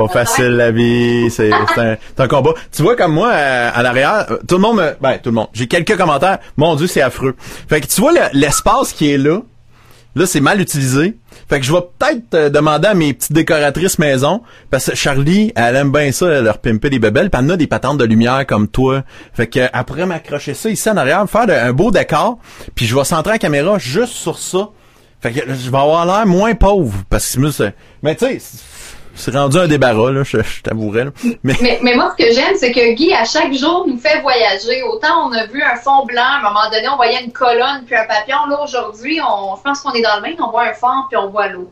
[0.00, 2.54] Pas facile la vie, c'est un, un, combat.
[2.72, 5.34] Tu vois comme moi euh, à l'arrière, euh, tout le monde me, ben tout le
[5.34, 6.38] monde, j'ai quelques commentaires.
[6.56, 7.36] Mon Dieu, c'est affreux.
[7.68, 9.42] Fait que tu vois l'espace qui est là,
[10.14, 11.18] là c'est mal utilisé.
[11.50, 15.52] Fait que je vais peut-être euh, demander à mes petites décoratrices maison, parce que Charlie,
[15.54, 18.46] elle aime bien ça, leur pimper des bebelles, pis elle a des patentes de lumière
[18.46, 19.02] comme toi.
[19.34, 22.38] Fait que après m'accrocher ça ici en arrière, faire un beau décor,
[22.74, 24.70] puis je vais centrer la caméra juste sur ça.
[25.20, 28.40] Fait que je vais avoir l'air moins pauvre, parce que mais tu sais,
[29.20, 31.06] c'est rendu un débarras, là, je, je t'avouerais.
[31.42, 31.78] Mais...
[31.82, 31.94] mais...
[31.94, 34.82] moi, ce que j'aime, c'est que Guy, à chaque jour, nous fait voyager.
[34.82, 37.84] Autant on a vu un fond blanc, à un moment donné, on voyait une colonne
[37.86, 38.46] puis un papillon.
[38.48, 41.16] Là, aujourd'hui, on, je pense qu'on est dans le Maine, on voit un fond puis
[41.16, 41.70] on voit l'eau.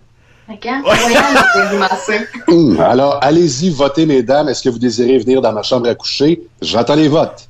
[2.49, 4.49] Hum, alors, allez-y, votez, mesdames.
[4.49, 6.41] Est-ce que vous désirez venir dans ma chambre à coucher?
[6.63, 7.49] J'attends les votes.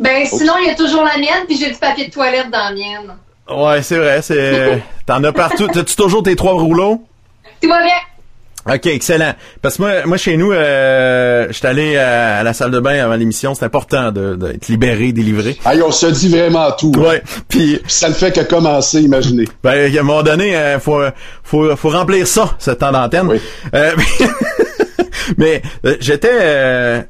[0.00, 2.58] Ben, sinon, il y a toujours la mienne, puis j'ai du papier de toilette dans
[2.58, 3.16] la mienne.
[3.48, 4.82] Ouais, c'est vrai, c'est.
[5.06, 5.68] T'en as partout.
[5.68, 7.04] T'as-tu toujours tes trois rouleaux?
[7.60, 7.94] Tout va bien.
[8.66, 9.32] OK, excellent.
[9.60, 13.16] Parce que moi, moi chez nous, euh, j'étais allé à, la salle de bain avant
[13.16, 13.54] l'émission.
[13.54, 15.58] C'est important d'être libéré, délivré.
[15.64, 16.92] Aïe, on se dit vraiment tout.
[16.96, 17.22] Ouais.
[17.48, 19.46] Puis ça ne fait que commencer, imaginez.
[19.64, 21.00] Ben, à un moment donné, euh, faut,
[21.42, 23.28] faut, faut remplir ça, ce temps d'antenne.
[23.28, 23.40] Oui.
[23.74, 23.92] Euh,
[25.36, 27.02] mais euh, j'étais euh,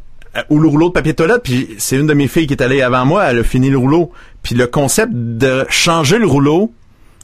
[0.48, 3.04] au rouleau de papier toilette, puis c'est une de mes filles qui est allée avant
[3.04, 3.24] moi.
[3.30, 4.12] Elle a fini le rouleau.
[4.42, 6.72] Puis le concept de changer le rouleau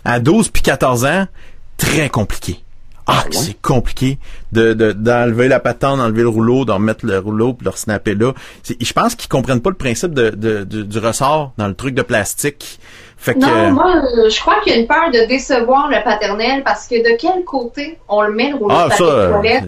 [0.04, 1.26] à 12 puis 14 ans,
[1.76, 2.62] très compliqué.
[3.10, 4.18] Ah, c'est compliqué
[4.52, 8.34] de d'enlever la patente, d'enlever le rouleau, d'en mettre le rouleau, puis le snapper là.
[8.68, 12.02] Je pense qu'ils comprennent pas le principe de, de, du ressort dans le truc de
[12.02, 12.78] plastique.
[13.16, 13.94] Fait que, non, moi,
[14.30, 17.44] je crois qu'il y a une peur de décevoir le paternel parce que de quel
[17.44, 19.62] côté on le met le rouleau ah, de ça, euh,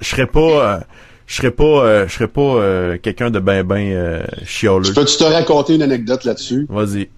[0.00, 0.40] je serais pas.
[0.40, 0.78] Euh,
[1.26, 4.92] je serais pas euh, je serais pas quelqu'un de ben ben euh, chialeux.
[4.94, 6.66] Peux-tu te raconter une anecdote là-dessus?
[6.68, 7.08] Vas-y.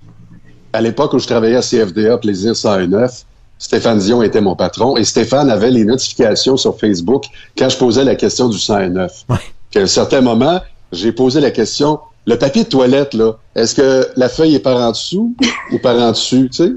[0.73, 3.25] À l'époque où je travaillais à CFDA Plaisir 109,
[3.59, 7.25] Stéphane Dion était mon patron et Stéphane avait les notifications sur Facebook
[7.57, 9.25] quand je posais la question du 109.
[9.29, 9.37] Ouais.
[9.77, 10.61] À un certain moment,
[10.93, 14.79] j'ai posé la question le papier de toilette, là, est-ce que la feuille est par
[14.79, 15.35] en dessous
[15.73, 16.73] ou par en dessus, tu sais?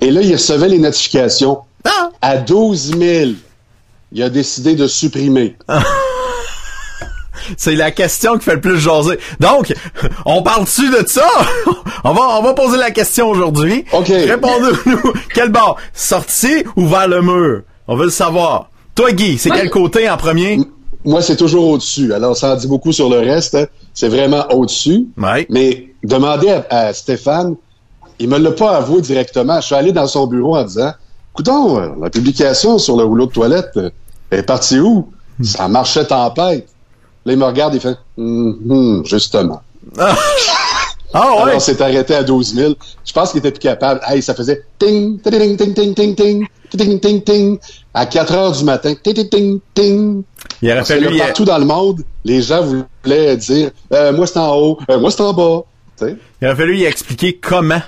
[0.00, 1.60] Et là, il recevait les notifications.
[1.84, 2.10] Ah!
[2.22, 3.30] À 12 000,
[4.12, 5.56] il a décidé de supprimer.
[7.56, 9.18] C'est la question qui fait le plus jaser.
[9.40, 9.72] Donc,
[10.24, 11.28] on parle-tu de ça?
[12.04, 13.84] on va, on va poser la question aujourd'hui.
[13.92, 14.08] OK.
[14.08, 15.12] Répondez-nous.
[15.34, 15.76] Quel bord?
[15.92, 17.62] Sorti ou vers le mur?
[17.86, 18.70] On veut le savoir.
[18.94, 20.60] Toi, Guy, c'est quel côté en premier?
[21.04, 22.12] Moi, c'est toujours au-dessus.
[22.12, 23.54] Alors, ça en dit beaucoup sur le reste.
[23.54, 23.66] Hein.
[23.92, 25.06] C'est vraiment au-dessus.
[25.18, 25.46] Ouais.
[25.50, 27.56] Mais demandez à, Stéphane,
[28.18, 29.60] il me l'a pas avoué directement.
[29.60, 30.92] Je suis allé dans son bureau en disant,
[31.34, 33.78] écoutons, la publication sur le rouleau de toilette
[34.30, 35.08] est partie où?
[35.38, 35.44] Hmm.
[35.44, 36.68] Ça marchait tempête.
[37.24, 39.62] Là, il me regarde et fait hum, justement.
[39.98, 40.16] Ah,
[41.14, 41.42] ah ouais.
[41.50, 42.74] Alors, s'est arrêté à 12 000.
[43.04, 44.00] Je pense qu'il était plus capable.
[44.06, 47.58] Hey, ça faisait ting, ting, ting, ting, ting, ting, ting, ting, ting, ting,
[47.94, 48.94] à 4 heures du matin.
[49.02, 50.22] Ting, ting, ting, ting.
[50.60, 51.08] Il aurait fallu.
[51.08, 54.98] Que partout dans le monde, les gens voulaient dire euh, moi c'est en haut, euh,
[54.98, 55.62] moi c'est en bas.
[55.96, 56.16] T'sais?
[56.40, 57.82] Il aurait fallu y expliquer comment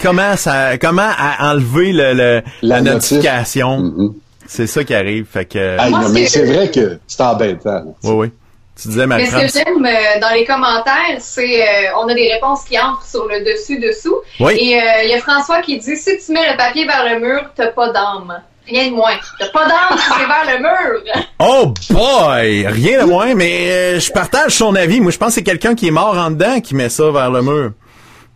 [0.00, 1.10] comment ça comment
[1.40, 3.78] enlever le, le la, notification.
[3.78, 4.12] Mm -hmm.
[4.48, 5.26] C'est ça qui arrive.
[5.30, 6.10] Fait que...
[6.10, 7.94] mais c'est vrai que c'est embêtant.
[8.02, 8.32] Oui, oui.
[8.80, 12.32] Tu disais, Mais ce que j'aime euh, dans les commentaires, c'est euh, on a des
[12.32, 14.16] réponses qui entrent sur le dessus-dessous.
[14.38, 14.56] Oui.
[14.56, 17.18] Et euh, il y a François qui dit si tu mets le papier vers le
[17.18, 18.40] mur, t'as pas d'âme.
[18.68, 19.16] Rien de moins.
[19.38, 21.02] T'as pas d'âme si c'est vers le mur.
[21.40, 22.66] Oh boy!
[22.66, 25.00] Rien de moins, mais je partage son avis.
[25.00, 27.30] Moi, je pense que c'est quelqu'un qui est mort en dedans qui met ça vers
[27.30, 27.72] le mur.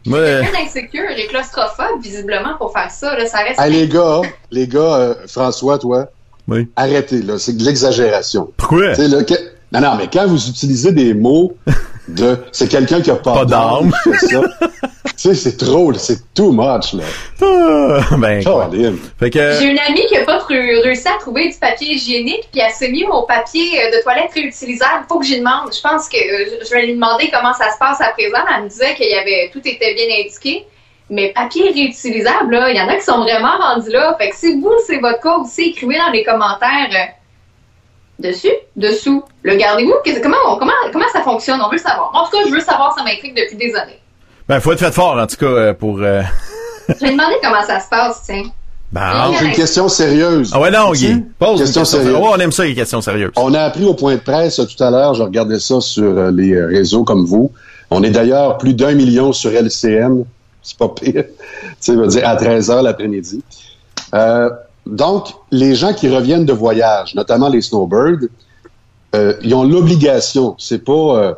[0.06, 3.16] Moi, quelqu'un d'insécure et claustrophobe, visiblement, pour faire ça.
[3.16, 3.56] Là, ça reste.
[3.58, 6.08] Ah, les gars, les gars, euh, François, toi,
[6.48, 6.68] oui.
[6.76, 7.38] arrêtez, là.
[7.38, 8.50] C'est de l'exagération.
[8.56, 8.94] Pourquoi?
[8.94, 9.34] Là, que...
[9.72, 11.56] Non, non, mais quand vous utilisez des mots
[12.08, 13.92] de c'est quelqu'un qui a pas, pas d'âme,
[15.22, 17.04] tu sais, c'est trop, c'est too much, là.
[17.40, 18.42] Ah, ben,
[19.18, 19.52] fait que...
[19.60, 22.90] J'ai une amie qui a pas réussi à trouver du papier hygiénique, puis elle s'est
[22.90, 25.04] mis au papier euh, de toilette réutilisable.
[25.08, 25.72] Faut que j'y demande.
[25.72, 28.38] Je pense que euh, je vais lui demander comment ça se passe à présent.
[28.56, 30.66] Elle me disait qu'il y avait tout était bien indiqué.
[31.10, 34.16] Mais papier réutilisable, il y en a qui sont vraiment rendus là.
[34.18, 37.21] Fait que si vous, c'est votre cas aussi, écrivez dans les commentaires euh,
[38.18, 39.22] dessus, dessous.
[39.42, 39.94] Le gardez-vous?
[40.22, 41.60] Comment, comment, comment ça fonctionne?
[41.60, 42.10] On veut le savoir.
[42.14, 43.98] En tout cas, je veux savoir, ça m'intrigue depuis des années.
[44.48, 45.98] Ben, faut être fait fort, en tout cas, euh, pour...
[46.00, 46.22] Euh...
[46.88, 48.44] je vais demander comment ça se passe, tiens.
[48.90, 50.50] Ben, c'est une question sérieuse.
[50.52, 51.24] Ah ouais, non, Guy.
[51.38, 52.18] Pose question, question sérieuse.
[52.20, 53.30] Oh, on aime ça, les questions sérieuses.
[53.36, 56.30] On a appris au point de presse tout à l'heure, je regardais ça sur euh,
[56.30, 57.50] les réseaux comme vous.
[57.90, 60.24] On est d'ailleurs plus d'un million sur LCN.
[60.62, 61.24] C'est pas pire.
[61.80, 63.42] tu sais, dire à 13 h l'après-midi.
[64.14, 64.50] Euh,
[64.86, 68.26] Donc, les gens qui reviennent de voyage, notamment les snowbirds,
[69.14, 71.34] euh, ils ont l'obligation, c'est pas euh,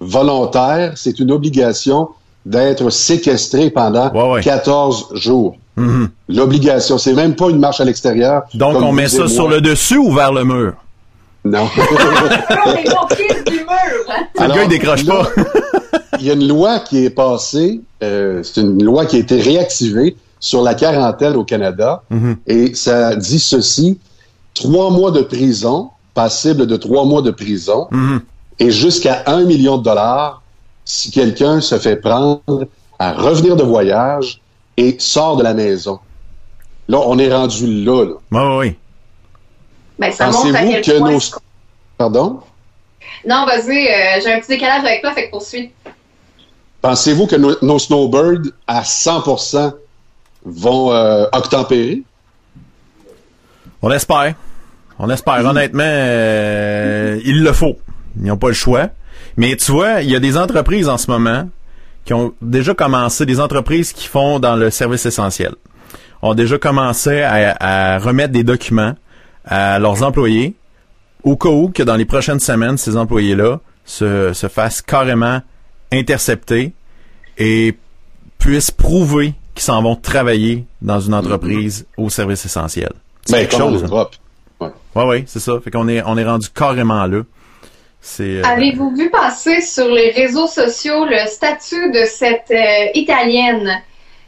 [0.00, 2.08] volontaire, c'est une obligation
[2.46, 5.56] d'être séquestrés pendant 14 jours.
[5.76, 6.08] Mm-hmm.
[6.30, 8.44] L'obligation, c'est même pas une marche à l'extérieur.
[8.54, 10.74] Donc, on met ça sur le dessus ou vers le mur?
[11.44, 11.68] Non.
[14.38, 15.28] le gars, il décroche pas.
[16.18, 19.40] il y a une loi qui est passée, euh, c'est une loi qui a été
[19.40, 22.36] réactivée sur la quarantaine au Canada, mm-hmm.
[22.46, 23.98] et ça dit ceci,
[24.54, 28.20] trois mois de prison, passible de trois mois de prison, mm-hmm.
[28.60, 30.42] et jusqu'à un million de dollars
[30.84, 32.66] si quelqu'un se fait prendre
[32.98, 34.40] à revenir de voyage
[34.76, 35.98] et sort de la maison.
[36.88, 38.04] Là, on est rendu là.
[38.04, 38.14] là.
[38.30, 38.76] Oui, oui.
[39.98, 41.20] Ben, quel que nos...
[41.98, 42.40] Pardon?
[43.26, 45.72] Non, vas-y, euh, j'ai un petit décalage avec toi, fait que poursuis.
[46.82, 49.72] Pensez-vous que nos, snowbirds, à 100%,
[50.46, 52.02] vont euh, octempérer?
[53.82, 54.34] On espère.
[54.98, 55.44] On espère.
[55.44, 57.76] Honnêtement, euh, il le faut.
[58.16, 58.88] Ils n'ont pas le choix.
[59.36, 61.48] Mais tu vois, il y a des entreprises en ce moment
[62.04, 65.54] qui ont déjà commencé, des entreprises qui font dans le service essentiel,
[66.22, 68.94] ont déjà commencé à, remettre des documents
[69.44, 70.54] à leurs employés
[71.24, 75.42] au cas où que dans les prochaines semaines, ces employés-là se, se fassent carrément
[75.92, 76.72] intercepter
[77.38, 77.76] et
[78.38, 82.92] puissent prouver qu'ils s'en vont travailler dans une entreprise au service essentiel.
[83.24, 83.84] C'est ben, quelque chose.
[83.90, 84.70] Hein.
[84.94, 85.58] Ouais, ouais, c'est ça.
[85.64, 87.22] Fait qu'on est, on est rendu carrément là.
[88.20, 93.82] Euh, Avez-vous vu passer sur les réseaux sociaux le statut de cette euh, Italienne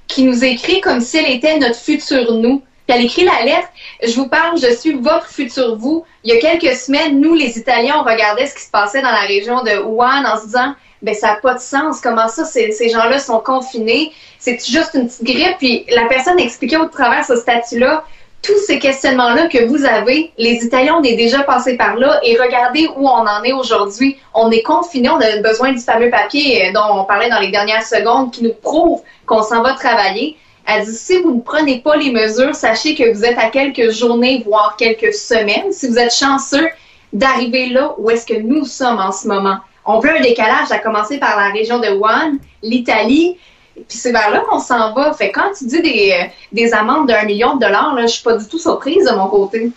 [0.09, 2.63] qui nous écrit comme si elle était notre futur nous?
[2.87, 3.69] Puis elle écrit la lettre,
[4.03, 6.05] je vous parle, je suis votre futur vous.
[6.25, 9.11] Il y a quelques semaines, nous, les Italiens, on regardait ce qui se passait dans
[9.11, 12.01] la région de Wuhan en se disant, ben ça n'a pas de sens.
[12.01, 14.13] Comment ça, ces, gens-là sont confinés?
[14.39, 15.59] C'est juste une petite grippe.
[15.59, 18.05] Puis la personne expliquait au travers ce statut-là,
[18.43, 22.39] tous ces questionnements-là que vous avez, les Italiens, on est déjà passé par là et
[22.39, 24.17] regardez où on en est aujourd'hui.
[24.33, 27.51] On est confiné, on a besoin du fameux papier euh, dont on parlait dans les
[27.51, 30.37] dernières secondes qui nous prouve qu'on s'en va travailler.
[30.67, 33.91] Elle dit, si vous ne prenez pas les mesures, sachez que vous êtes à quelques
[33.91, 35.73] journées, voire quelques semaines.
[35.73, 36.69] Si vous êtes chanceux
[37.13, 39.59] d'arriver là où est-ce que nous sommes en ce moment.
[39.91, 43.39] On veut un décalage, à commencer par la région de Wuhan, l'Italie,
[43.75, 45.15] puis c'est vers là qu'on s'en va.
[45.15, 48.23] Fait quand tu dis des, euh, des amendes d'un million de dollars, là, je suis
[48.23, 49.73] pas du tout surprise de mon côté.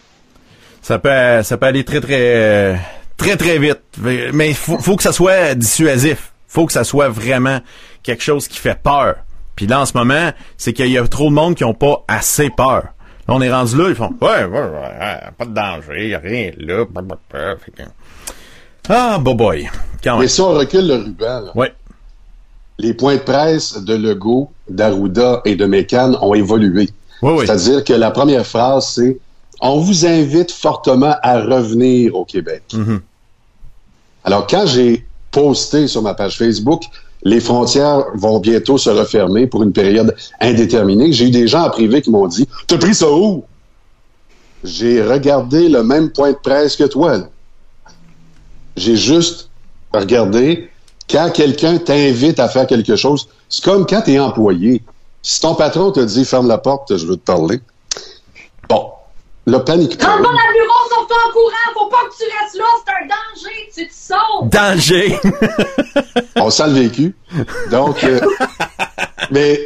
[0.81, 2.77] Ça peut, ça peut aller très, très,
[3.15, 3.83] très, très vite.
[4.33, 6.33] Mais il faut, que ça soit dissuasif.
[6.45, 7.61] faut que ça soit vraiment
[8.03, 9.15] quelque chose qui fait peur.
[9.55, 12.03] Puis là, en ce moment, c'est qu'il y a trop de monde qui ont pas
[12.09, 12.83] assez peur.
[13.29, 16.83] On est rendu là, ils font Ouais, ouais, ouais, pas de danger, rien là.
[18.93, 19.69] Ah, boy boy.
[20.03, 21.73] Quand Mais si on recule le ruban, là, ouais
[22.81, 26.89] les points de presse de Legault, d'Arruda et de Mécan ont évolué.
[27.21, 29.19] C'est-à-dire que la première phrase, c'est
[29.61, 32.63] On vous invite fortement à revenir au Québec.
[32.73, 32.99] Mm-hmm.
[34.23, 36.81] Alors, quand j'ai posté sur ma page Facebook,
[37.21, 41.69] les frontières vont bientôt se refermer pour une période indéterminée, j'ai eu des gens en
[41.69, 43.43] privé qui m'ont dit T'as pris ça où
[44.63, 47.19] J'ai regardé le même point de presse que toi.
[48.75, 49.49] J'ai juste
[49.93, 50.69] regardé
[51.09, 54.81] quand quelqu'un t'invite à faire quelque chose, c'est comme quand tu es employé.
[55.21, 57.59] Si ton patron te dit ferme la porte, je veux te parler.
[58.69, 58.91] Bon,
[59.45, 60.15] le panique pas.
[60.15, 63.07] Rentre dans le bureau, sauve-toi en courant, faut pas que tu restes là, c'est un
[63.07, 64.49] danger, tu te sauves.
[64.49, 65.19] Danger!
[66.37, 67.15] On sent le vécu.
[67.69, 68.19] Donc, euh,
[69.31, 69.59] mais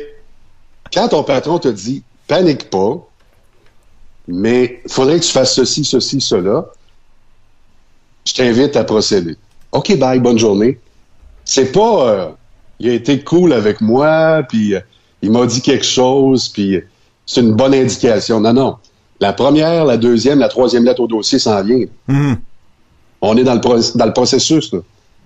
[0.94, 2.98] quand ton patron te dit panique pas,
[4.28, 6.66] mais il faudrait que tu fasses ceci, ceci, cela,
[8.26, 9.36] je t'invite à procéder.
[9.72, 10.80] OK, bye, bonne journée
[11.46, 12.30] c'est pas euh,
[12.80, 14.80] il a été cool avec moi, puis euh,
[15.22, 16.82] il m'a dit quelque chose, puis
[17.26, 18.42] c'est une bonne indication.
[18.42, 18.76] Non, non.
[19.22, 21.86] La première, la deuxième, la troisième lettre au dossier s'en vient.
[22.08, 22.34] Hmm.
[23.22, 24.74] On est dans le, dans le processus.
[24.74, 24.80] Là.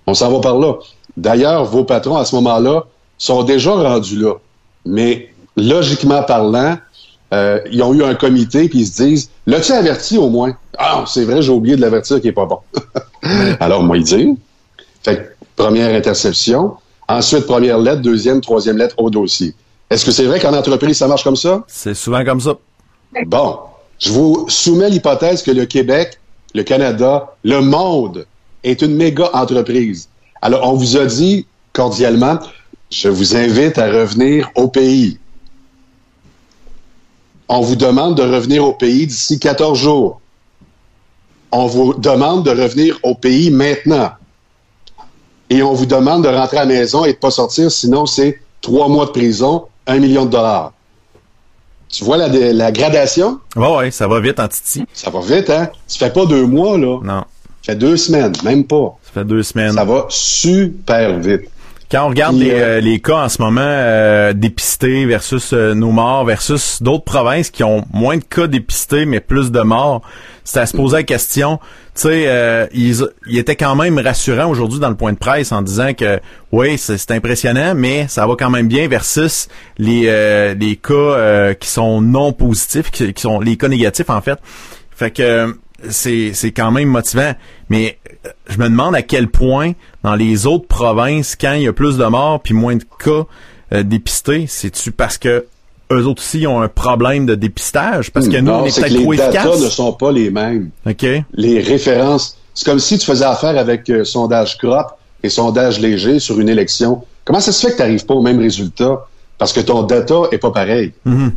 [0.06, 0.74] On s'en va par là.
[1.16, 2.84] D'ailleurs, vos patrons, à ce moment-là,
[3.18, 4.34] sont déjà rendus là.
[4.86, 6.78] Mais logiquement parlant,
[7.32, 10.56] euh, ils ont eu un comité, puis ils se disent L'as-tu averti au moins?
[10.78, 12.58] Ah, c'est vrai, j'ai oublié de l'avertir qui est pas bon.
[13.60, 14.36] Alors, moi, il dit
[15.02, 16.74] Fait première interception.
[17.08, 19.54] Ensuite, première lettre, deuxième, troisième lettre au dossier.
[19.90, 21.64] Est-ce que c'est vrai qu'en entreprise, ça marche comme ça?
[21.66, 22.54] C'est souvent comme ça.
[23.26, 23.58] Bon.
[23.98, 26.18] Je vous soumets l'hypothèse que le Québec,
[26.54, 28.26] le Canada, le monde
[28.64, 30.08] est une méga entreprise.
[30.40, 32.38] Alors, on vous a dit cordialement,
[32.90, 35.18] je vous invite à revenir au pays.
[37.52, 40.20] On vous demande de revenir au pays d'ici 14 jours.
[41.50, 44.12] On vous demande de revenir au pays maintenant
[45.50, 48.40] et on vous demande de rentrer à la maison et de pas sortir, sinon c'est
[48.60, 50.72] trois mois de prison, un million de dollars.
[51.88, 53.40] Tu vois la, la gradation?
[53.56, 54.84] Oui, ouais, ça va vite en Titi.
[54.92, 55.70] Ça va vite, hein?
[55.88, 57.00] Ça fait pas deux mois, là.
[57.02, 57.24] Non.
[57.62, 58.96] Ça fait deux semaines, même pas.
[59.02, 59.72] Ça fait deux semaines.
[59.72, 61.50] Ça va super vite.
[61.90, 65.90] Quand on regarde les, euh, les, cas en ce moment euh, dépistés versus euh, nos
[65.90, 70.00] morts versus d'autres provinces qui ont moins de cas dépistés mais plus de morts,
[70.44, 71.58] c'est à se poser la question.
[71.96, 73.04] Tu sais, euh, ils,
[73.36, 76.20] étaient quand même rassurants aujourd'hui dans le point de presse en disant que
[76.52, 82.00] oui, c'est impressionnant, mais ça va quand même bien versus les les cas qui sont
[82.00, 84.38] non positifs, qui, qui, sont les cas négatifs en fait.
[84.94, 85.56] Fait que
[85.88, 87.32] c'est c'est quand même motivant.
[87.68, 87.98] Mais
[88.48, 91.96] je me demande à quel point dans les autres provinces, quand il y a plus
[91.96, 93.26] de morts puis moins de cas
[93.72, 95.46] euh, dépistés, c'est-tu parce que
[95.92, 98.10] eux autres aussi ont un problème de dépistage?
[98.12, 99.34] Parce que nous, on est, peut-être trop efficaces.
[99.34, 100.70] Les datas ne sont pas les mêmes.
[100.86, 101.06] OK.
[101.34, 102.36] Les références.
[102.54, 104.86] C'est comme si tu faisais affaire avec euh, sondage crop
[105.22, 107.04] et sondage léger sur une élection.
[107.24, 109.06] Comment ça se fait que tu n'arrives pas au même résultat?
[109.38, 110.92] Parce que ton data est pas pareil?
[111.06, 111.30] Mm-hmm.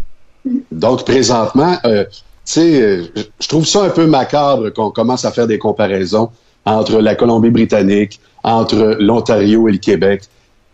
[0.71, 2.06] Donc, présentement, euh,
[2.51, 3.01] sais,
[3.39, 6.29] je trouve ça un peu macabre qu'on commence à faire des comparaisons
[6.65, 10.23] entre la Colombie-Britannique, entre l'Ontario et le Québec.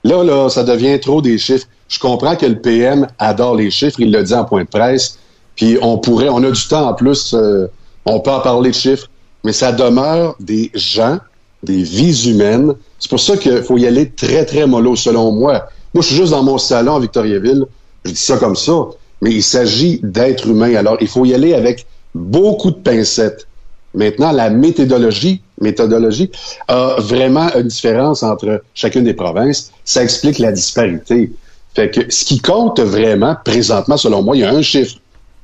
[0.03, 1.67] Là, là, ça devient trop des chiffres.
[1.87, 5.17] Je comprends que le PM adore les chiffres, il l'a dit en point de presse,
[5.55, 7.67] puis on pourrait, on a du temps en plus, euh,
[8.05, 9.07] on peut en parler de chiffres,
[9.43, 11.17] mais ça demeure des gens,
[11.63, 12.73] des vies humaines.
[12.99, 15.67] C'est pour ça qu'il faut y aller très, très mollo, selon moi.
[15.93, 17.65] Moi, je suis juste dans mon salon à Victoriaville,
[18.05, 18.73] je dis ça comme ça,
[19.21, 20.75] mais il s'agit d'êtres humains.
[20.75, 23.47] Alors, il faut y aller avec beaucoup de pincettes.
[23.93, 26.31] Maintenant, la méthodologie, méthodologie
[26.67, 29.71] a vraiment une différence entre chacune des provinces.
[29.83, 31.31] Ça explique la disparité.
[31.73, 34.95] Fait que ce qui compte vraiment, présentement, selon moi, il y a un chiffre,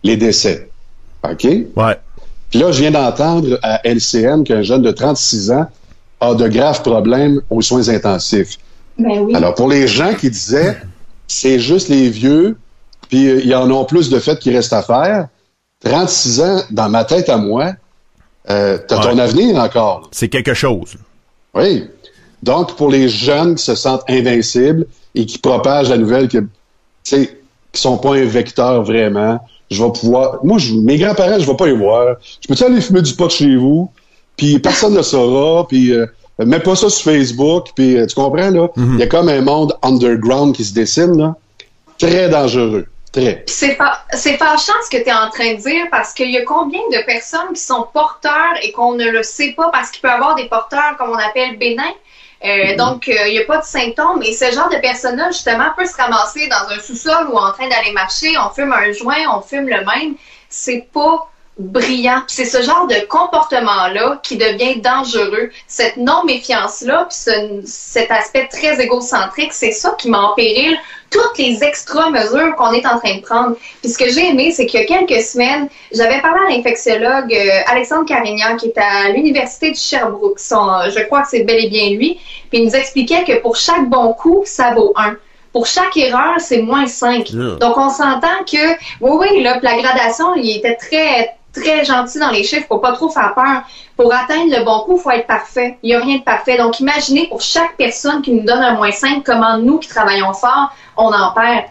[0.03, 0.69] les décès.
[1.23, 1.43] OK?
[1.43, 1.97] Ouais.
[2.49, 5.65] Puis là, je viens d'entendre à LCN qu'un jeune de 36 ans
[6.21, 8.57] a de graves problèmes aux soins intensifs.
[8.97, 9.35] Ben oui.
[9.35, 10.77] Alors, pour les gens qui disaient,
[11.27, 12.57] c'est juste les vieux,
[13.09, 15.27] puis il y en a plus de fait qui reste à faire,
[15.83, 17.73] 36 ans, dans ma tête à moi,
[18.49, 20.09] euh, t'as ton avenir encore.
[20.11, 20.95] C'est quelque chose.
[21.53, 21.85] Oui.
[22.43, 26.47] Donc, pour les jeunes qui se sentent invincibles et qui propagent la nouvelle que, tu
[27.03, 27.39] sais,
[27.71, 29.39] qui sont pas un vecteur vraiment,
[29.71, 30.39] je vais pouvoir.
[30.43, 32.17] Moi, je, mes grands-parents, je vais pas les voir.
[32.41, 33.89] Je peux-tu aller fumer du pot chez vous?
[34.37, 35.67] Puis personne ne le saura.
[35.67, 36.05] Puis euh,
[36.39, 37.69] mets pas ça sur Facebook.
[37.75, 38.67] Puis euh, tu comprends là?
[38.75, 38.93] Mhm.
[38.95, 41.35] Il y a comme un monde underground qui se dessine là,
[41.97, 42.85] très dangereux.
[43.45, 46.81] C'est fâchant ce que tu es en train de dire parce qu'il y a combien
[46.91, 50.11] de personnes qui sont porteurs et qu'on ne le sait pas parce qu'il peut y
[50.11, 51.83] avoir des porteurs comme on appelle bénins.
[52.43, 52.75] Euh, mm-hmm.
[52.75, 54.21] Donc, euh, il n'y a pas de symptômes.
[54.23, 57.67] Et ce genre de personnes-là, justement, peut se ramasser dans un sous-sol ou en train
[57.69, 58.35] d'aller marcher.
[58.37, 60.15] On fume un joint, on fume le même.
[60.49, 62.21] C'est pas brillant.
[62.27, 65.51] C'est ce genre de comportement-là qui devient dangereux.
[65.67, 70.77] Cette non-méfiance-là, puis cet aspect très égocentrique, c'est ça qui met en péril
[71.15, 73.55] toutes les extra mesures qu'on est en train de prendre.
[73.81, 77.33] Puis ce que j'ai aimé, c'est qu'il y a quelques semaines, j'avais parlé à l'infectiologue
[77.33, 80.39] euh, Alexandre Carignan, qui est à l'Université de Sherbrooke.
[80.39, 82.19] je crois que c'est bel et bien lui.
[82.49, 85.15] Puis il nous expliquait que pour chaque bon coup, ça vaut un
[85.53, 87.31] pour chaque erreur, c'est moins 5.
[87.31, 92.29] Donc, on s'entend que, oui, oui, là, la gradation, il était très, très gentil dans
[92.29, 93.61] les chiffres pour pas trop faire peur.
[93.95, 95.77] Pour atteindre le bon coup, il faut être parfait.
[95.81, 96.57] Il n'y a rien de parfait.
[96.57, 100.33] Donc, imaginez pour chaque personne qui nous donne un moins 5, comment nous qui travaillons
[100.33, 101.65] fort, on en perd.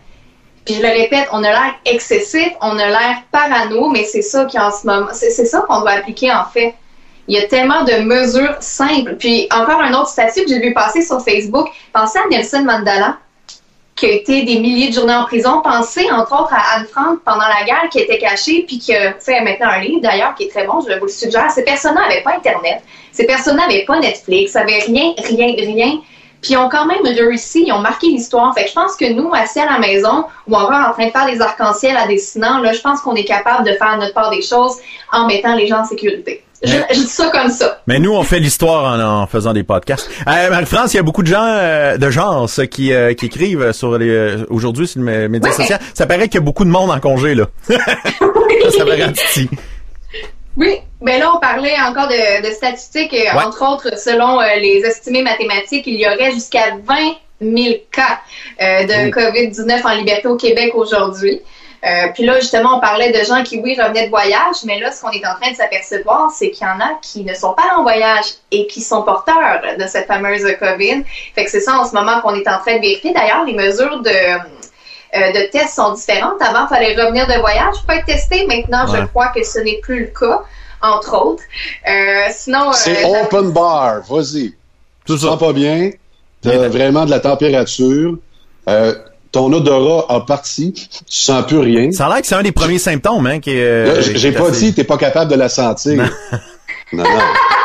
[0.64, 4.46] Puis je le répète, on a l'air excessif, on a l'air parano, mais c'est ça
[4.46, 6.74] qui en ce moment, c'est ça qu'on doit appliquer en fait.
[7.28, 9.16] Il y a tellement de mesures simples.
[9.16, 11.68] Puis encore un autre statut que j'ai vu passer sur Facebook.
[11.92, 13.18] Pensez à Nelson Mandela
[13.96, 15.60] qui a été des milliers de journées en prison.
[15.62, 19.14] Pensez, entre autres, à Anne Frank pendant la guerre, qui était cachée, puis qui a
[19.14, 21.50] fait maintenant un livre, d'ailleurs, qui est très bon, je vous le suggère.
[21.50, 22.82] Ces personnes n'avaient pas Internet.
[23.12, 26.00] Ces personnes n'avaient pas Netflix, n'avaient rien, rien, rien.
[26.44, 28.52] Puis ils ont quand même réussi, ils ont marqué l'histoire.
[28.54, 31.10] Fait que je pense que nous, assis à la maison, ou encore en train de
[31.10, 34.30] faire des arcs-en-ciel à dessinant, là, je pense qu'on est capable de faire notre part
[34.30, 34.76] des choses
[35.10, 36.44] en mettant les gens en sécurité.
[36.62, 37.80] Je, dis ça comme ça.
[37.86, 40.08] Mais nous, on fait l'histoire en, faisant des podcasts.
[40.28, 43.72] Euh, Marie-France, il y a beaucoup de gens euh, de genre qui, euh, qui écrivent
[43.72, 45.76] sur les euh, aujourd'hui sur les médias sociaux.
[45.94, 47.46] Ça paraît qu'il y a beaucoup de monde en congé là.
[47.68, 49.48] ça paraît petit.
[50.56, 53.14] Oui, mais là, on parlait encore de, statistiques.
[53.34, 56.96] Entre autres, selon les estimés mathématiques, il y aurait jusqu'à 20
[57.40, 58.20] 000 cas
[58.60, 61.40] de COVID-19 en liberté au Québec aujourd'hui.
[61.84, 64.90] Euh, puis là, justement, on parlait de gens qui, oui, revenaient de voyage, mais là,
[64.90, 67.52] ce qu'on est en train de s'apercevoir, c'est qu'il y en a qui ne sont
[67.52, 71.04] pas en voyage et qui sont porteurs de cette fameuse COVID.
[71.34, 73.12] Fait que c'est ça en ce moment qu'on est en train de vérifier.
[73.12, 74.10] D'ailleurs, les mesures de,
[75.14, 76.40] euh, de tests sont différentes.
[76.40, 78.46] Avant, il fallait revenir de voyage pour être testé.
[78.46, 80.42] Maintenant, je crois que ce n'est plus le cas,
[80.82, 81.42] entre autres.
[81.88, 82.72] Euh, sinon...
[82.72, 84.54] c'est open bar, vas-y.
[85.06, 85.90] Tu te sens pas bien,
[86.42, 88.16] tu as vraiment de la température
[89.34, 91.90] ton odorat a parti, tu sens plus rien.
[91.90, 94.66] Ça a l'air que c'est un des premiers symptômes, hein, qui euh, J'ai pas dit
[94.66, 95.96] dit, t'es pas capable de la sentir.
[96.92, 97.04] non, non.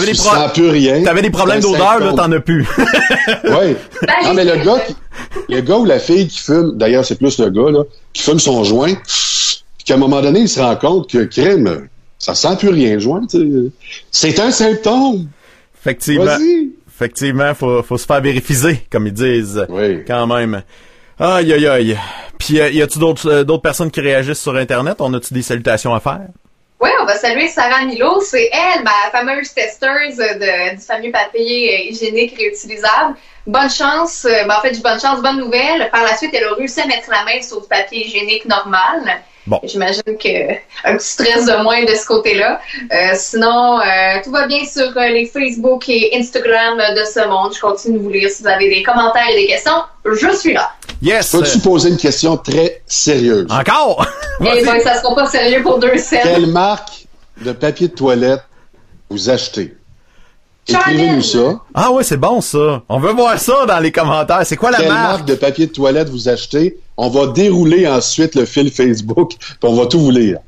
[0.00, 0.30] T'avais des, pro...
[0.52, 1.02] plus rien.
[1.02, 2.68] T'avais des problèmes d'odeur, là, t'en as plus.
[3.44, 3.76] oui.
[4.24, 4.94] Non, mais le gars, qui,
[5.48, 8.38] le gars ou la fille qui fume, d'ailleurs, c'est plus le gars, là, qui fume
[8.38, 11.88] son joint, puis qu'à un moment donné, il se rend compte que crème,
[12.18, 13.22] ça sent plus rien, le joint,
[14.10, 15.28] C'est un symptôme.
[15.80, 16.36] Effectivement.
[16.88, 19.66] Effectivement, faut, faut se faire vérifier, comme ils disent.
[19.68, 20.02] Oui.
[20.06, 20.62] Quand même.
[21.18, 21.98] Aïe, aïe, aïe.
[22.38, 24.96] Puis, euh, y a-tu d'autres, euh, d'autres personnes qui réagissent sur Internet?
[25.00, 26.28] On a-tu des salutations à faire?
[26.78, 28.20] Oui, on va saluer Sarah Milo.
[28.20, 33.16] C'est elle, ma fameuse testeuse de, du fameux papier hygiénique réutilisable.
[33.46, 35.88] Bonne chance, euh, ben, en fait, bonne chance, bonne nouvelle.
[35.90, 39.22] Par la suite, elle a réussi à mettre la main sur du papier hygiénique normal.
[39.46, 39.60] Bon.
[39.62, 42.60] J'imagine que un petit stress de moins de ce côté-là.
[42.92, 43.84] Euh, sinon, euh,
[44.24, 47.54] tout va bien sur les Facebook et Instagram de ce monde.
[47.54, 49.82] Je continue de vous lire si vous avez des commentaires et des questions.
[50.04, 50.72] Je suis là.
[51.00, 51.30] Yes.
[51.30, 53.46] Peux-tu poser une question très sérieuse?
[53.50, 54.06] Encore?
[54.38, 56.22] Eh bien, ça sera pas sérieux pour deux semaines.
[56.24, 57.06] Quelle marque
[57.40, 58.42] de papier de toilette
[59.08, 59.74] vous achetez?
[60.68, 61.60] Écrivez-nous ça.
[61.74, 62.82] Ah ouais, c'est bon ça.
[62.88, 64.42] On veut voir ça dans les commentaires.
[64.44, 65.24] C'est quoi la Quelle marque?
[65.24, 66.78] de papier de toilette vous achetez?
[66.96, 70.38] On va dérouler ensuite le fil Facebook, puis on va tout vous lire.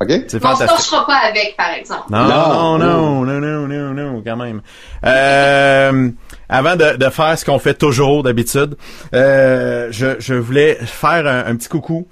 [0.00, 0.10] OK?
[0.28, 0.70] C'est fantastique.
[0.92, 2.02] On ne se pas avec, par exemple.
[2.10, 4.60] Non, non, non, non, non, non, non, quand même.
[5.04, 6.10] Euh,
[6.48, 8.76] avant de, de, faire ce qu'on fait toujours d'habitude,
[9.14, 12.08] euh, je, je voulais faire un petit coucou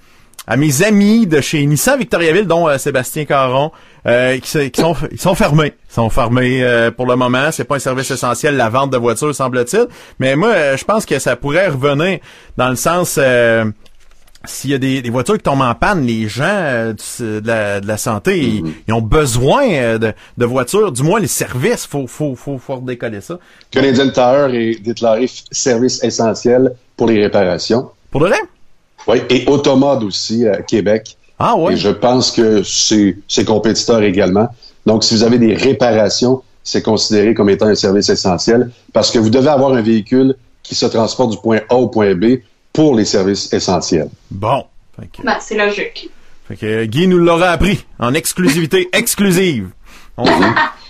[0.51, 3.71] à mes amis de chez Nissan Victoriaville, dont euh, Sébastien Caron,
[4.05, 5.75] euh, qui, sont ils sont fermés.
[5.91, 7.53] Ils sont fermés euh, pour le moment.
[7.53, 9.87] C'est pas un service essentiel, la vente de voitures, semble-t-il.
[10.19, 12.19] Mais moi, je pense que ça pourrait revenir
[12.57, 13.21] dans le sens
[14.45, 18.73] s'il y a des, voitures qui tombent en panne, les gens de, la, santé, mm-hmm.
[18.89, 23.39] ils, ont besoin de, voitures, du moins les services, faut faut faut faut redécoller ça.
[23.71, 27.91] Canadian Tire est déclaré service essentiel pour les réparations.
[28.11, 28.41] Pour de vrai?
[29.07, 31.17] Oui, et Automode aussi à Québec.
[31.39, 31.73] Ah oui.
[31.73, 34.49] Et je pense que c'est ses compétiteurs également.
[34.87, 39.19] Donc, si vous avez des réparations, c'est considéré comme étant un service essentiel parce que
[39.19, 42.41] vous devez avoir un véhicule qui se transporte du point A au point B
[42.73, 44.09] pour les services essentiels.
[44.31, 44.65] Bon.
[45.25, 46.11] Ben, c'est logique.
[46.47, 49.71] Fait que Guy nous l'aura appris en exclusivité exclusive.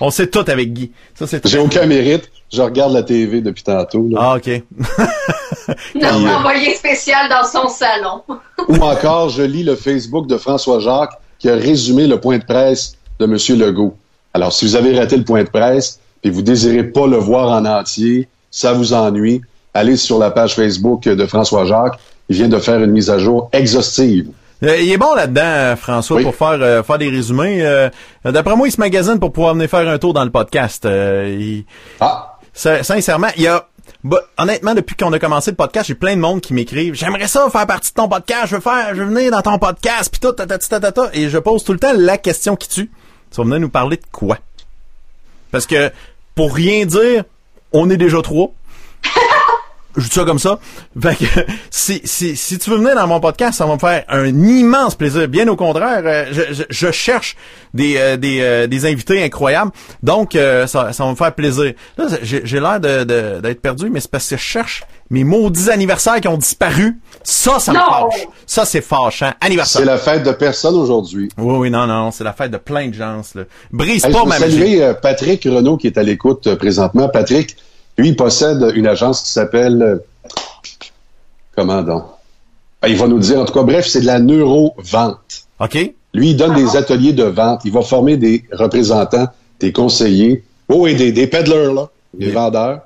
[0.01, 0.93] On, sait tout avec Guy.
[1.15, 2.31] Ça, c'est J'ai aucun mérite.
[2.53, 4.09] Je regarde la TV depuis tantôt.
[4.17, 4.49] Ah, OK.
[5.69, 8.23] Un euh, envoyé spécial dans son salon.
[8.69, 12.45] ou encore, je lis le Facebook de François Jacques qui a résumé le point de
[12.45, 13.59] presse de M.
[13.59, 13.97] Legault.
[14.35, 17.49] Alors, si vous avez raté le point de presse et vous désirez pas le voir
[17.51, 19.43] en entier, ça vous ennuie,
[19.75, 21.99] allez sur la page Facebook de François Jacques.
[22.29, 24.31] Il vient de faire une mise à jour exhaustive.
[24.63, 27.89] Euh, il est bon là-dedans, François, pour faire euh, faire des résumés.
[28.25, 30.87] D'après moi, il se magasine pour pouvoir venir faire un tour dans le podcast.
[32.01, 32.39] Ah.
[32.53, 33.67] Sincèrement, il y a
[34.05, 37.29] bah, honnêtement, depuis qu'on a commencé le podcast, j'ai plein de monde qui m'écrivent J'aimerais
[37.29, 40.11] ça faire partie de ton podcast, je veux faire, je veux venir dans ton podcast,
[40.11, 42.69] puis tout, ta, ta, ta, ta, et je pose tout le temps la question qui
[42.69, 42.91] tue.
[43.31, 44.39] Tu vas venir nous parler de quoi?
[45.51, 45.91] Parce que
[46.35, 47.25] pour rien dire,
[47.73, 48.53] on est déjà trois.
[50.01, 50.59] Je dis ça comme ça.
[51.01, 51.25] Fait que,
[51.71, 54.95] si, si, si tu veux venir dans mon podcast, ça va me faire un immense
[54.95, 55.29] plaisir.
[55.29, 57.37] Bien au contraire, euh, je, je, cherche
[57.75, 59.71] des, euh, des, euh, des invités incroyables.
[60.03, 61.75] Donc, ça, ça va me faire plaisir.
[61.97, 66.21] Là, j'ai l'air d'être de, perdu, mais c'est parce que je cherche mes maudits anniversaires
[66.21, 66.99] qui ont disparu.
[67.23, 68.27] Ça, ça me fâche.
[68.47, 69.33] Ça, c'est fâchant.
[69.41, 69.81] Anniversaire.
[69.81, 71.29] C'est la fête de personne aujourd'hui.
[71.37, 73.21] Oui, oui, non, non, c'est la fête de plein de gens.
[73.35, 73.43] Là.
[73.73, 74.81] Brise pas ma magie.
[75.03, 77.09] Patrick Renault qui est à l'écoute présentement.
[77.09, 77.57] Patrick,
[78.01, 79.83] lui, il possède une agence qui s'appelle...
[79.83, 79.97] Euh,
[81.55, 82.05] comment donc?
[82.81, 85.45] Ben, il va nous dire, en tout cas, bref, c'est de la neuro-vente.
[85.61, 85.93] OK.
[86.15, 87.61] Lui, il donne des ateliers de vente.
[87.67, 89.29] Il va former des représentants,
[89.61, 92.81] des conseillers, oh, et des, des peddlers, là, des vendeurs.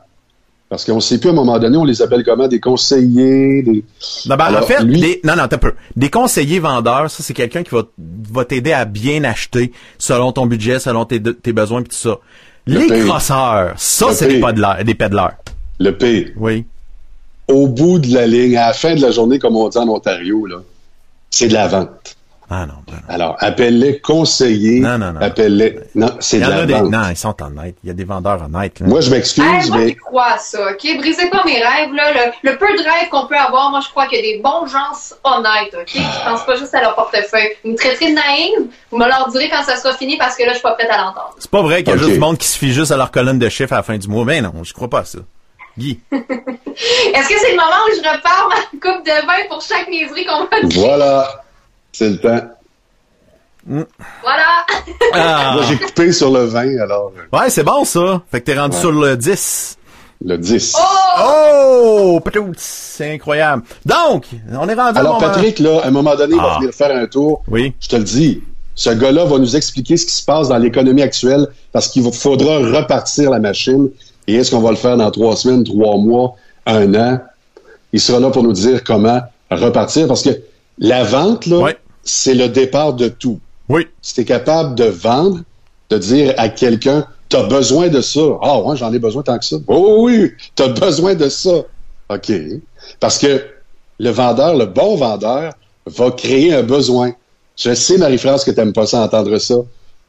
[0.68, 2.48] Parce qu'on ne sait plus à un moment donné, on les appelle comment?
[2.48, 3.84] Des conseillers, des...
[4.26, 5.74] Non, ben, en fait, non, non, t'as peu.
[5.94, 7.84] Des conseillers vendeurs, ça, c'est quelqu'un qui va,
[8.32, 12.18] va t'aider à bien acheter selon ton budget, selon tes, tes besoins et tout ça
[12.66, 14.40] les crosseurs, ça, c'est des,
[14.84, 15.34] des pédaleurs.
[15.78, 16.32] Le P.
[16.36, 16.64] Oui.
[17.48, 19.88] Au bout de la ligne, à la fin de la journée, comme on dit en
[19.88, 20.56] Ontario, là,
[21.30, 22.16] c'est de la vente.
[22.56, 22.74] Ah non,
[23.08, 24.78] Alors, appelle-les conseillers.
[24.78, 25.20] Non, non, non.
[25.20, 25.76] Appelle-les.
[25.96, 26.88] Non, c'est de la vente.
[26.88, 27.74] Non, ils sont honnêtes.
[27.82, 28.80] Il y a des vendeurs honnêtes.
[28.80, 29.76] Moi, je m'excuse, mais...
[29.76, 30.98] Moi, je crois ça, OK?
[30.98, 32.30] Brisez pas mes rêves, là.
[32.44, 34.66] Le, peu de rêves qu'on peut avoir, moi, je crois qu'il y a des bons
[34.68, 35.94] gens honnêtes, OK?
[35.96, 37.56] Je pense pas juste à leur portefeuille.
[37.64, 40.44] Vous me traiterez de naïve, vous me leur direz quand ça sera fini parce que
[40.44, 41.34] là, je suis pas prête à l'entendre.
[41.40, 43.10] C'est pas vrai qu'il y a juste du monde qui se fie juste à leur
[43.10, 44.24] colonne de chiffres à la fin du mois.
[44.24, 45.18] Mais non, je crois pas à ça.
[45.76, 45.98] Guy.
[46.12, 50.24] Est-ce que c'est le moment où je repars ma coupe de vin pour chaque niaiserie
[50.24, 50.80] qu'on va dire?
[50.80, 51.43] Voilà.
[51.94, 52.40] C'est le temps.
[53.64, 54.66] Voilà!
[55.14, 55.56] Ah.
[55.68, 57.12] j'ai coupé sur le 20, alors.
[57.32, 58.20] Ouais, c'est bon, ça.
[58.32, 59.78] Fait que t'es rendu sur le 10.
[60.24, 60.74] le 10.
[60.76, 62.20] Oh!
[62.20, 62.52] oh!
[62.56, 63.62] C'est incroyable.
[63.86, 66.58] Donc, on est rendu Alors, Patrick, là, à un moment donné, il va ah.
[66.58, 67.44] venir faire un tour.
[67.46, 67.72] Oui.
[67.78, 68.42] Je te le dis.
[68.74, 72.58] Ce gars-là va nous expliquer ce qui se passe dans l'économie actuelle parce qu'il faudra
[72.58, 73.88] repartir la machine.
[74.26, 76.34] Et est-ce qu'on va le faire dans trois semaines, trois mois,
[76.66, 77.20] un an?
[77.92, 80.30] Il sera là pour nous dire comment repartir parce que
[80.78, 81.72] la vente, là,
[82.04, 83.40] c'est le départ de tout.
[83.68, 83.86] Oui.
[84.02, 85.40] Si tu es capable de vendre,
[85.90, 88.20] de dire à quelqu'un, tu as besoin de ça.
[88.42, 89.56] Ah, ouais, j'en ai besoin tant que ça.
[89.66, 91.62] Oh oui, tu as besoin de ça.
[92.10, 92.32] OK.
[93.00, 93.44] Parce que
[93.98, 95.54] le vendeur, le bon vendeur,
[95.86, 97.12] va créer un besoin.
[97.56, 99.56] Je sais, Marie-France, que tu n'aimes pas ça entendre ça.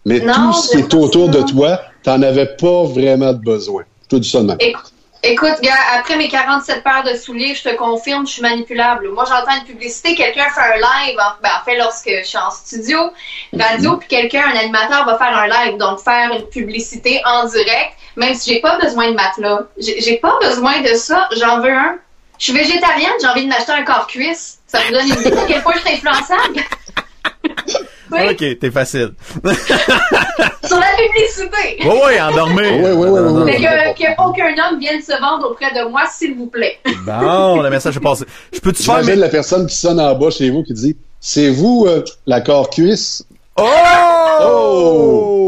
[0.06, 3.84] Mais tout ce qui est autour de toi, tu n'en avais pas vraiment de besoin.
[4.10, 4.48] Tout du ça de
[5.28, 9.10] Écoute, gars, après mes 47 paires de souliers, je te confirme, je suis manipulable.
[9.10, 12.52] Moi, j'entends une publicité, quelqu'un fait un live, en, ben, fait, lorsque je suis en
[12.52, 13.12] studio,
[13.58, 14.00] radio, mhm.
[14.00, 18.36] puis quelqu'un, un animateur, va faire un live, donc faire une publicité en direct, même
[18.36, 19.64] si j'ai pas besoin de matelas.
[19.78, 21.98] J'ai pas besoin de ça, j'en veux un.
[22.38, 24.60] Je suis végétarienne, j'ai envie de m'acheter un corps cuisse.
[24.68, 26.60] Ça vous donne une idée à quel point je suis influençable.
[28.32, 29.12] Ok, t'es facile.
[30.64, 31.80] Sur la publicité.
[31.86, 32.74] Oui, oui, endormir.
[32.78, 33.20] Oui, oui, oui.
[33.20, 36.80] oui, Mais que, aucun homme vienne se vendre auprès de moi, s'il vous plaît.
[37.06, 38.26] Bon, le message est passé.
[38.54, 39.02] Je peux te faire.
[39.04, 43.24] la personne qui sonne en bas chez vous qui dit C'est vous, euh, l'accord cuisse?
[43.58, 43.64] Oh!
[44.42, 45.46] Oh!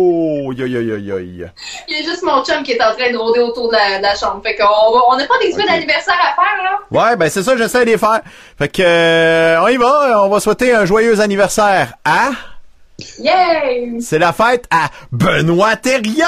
[0.57, 3.18] Yo, yo, yo, yo, Il y a juste mon chum qui est en train de
[3.18, 4.41] rôder autour de la, chambre.
[4.43, 5.68] Fait qu'on on n'a pas des okay.
[5.68, 6.80] d'anniversaire à faire, là.
[6.89, 8.22] Ouais, ben c'est ça, j'essaie de les faire.
[8.57, 10.24] Fait que, euh, on y va.
[10.24, 12.30] On va souhaiter un joyeux anniversaire à...
[13.19, 14.01] Yay!
[14.01, 16.25] C'est la fête à Benoît Terrien!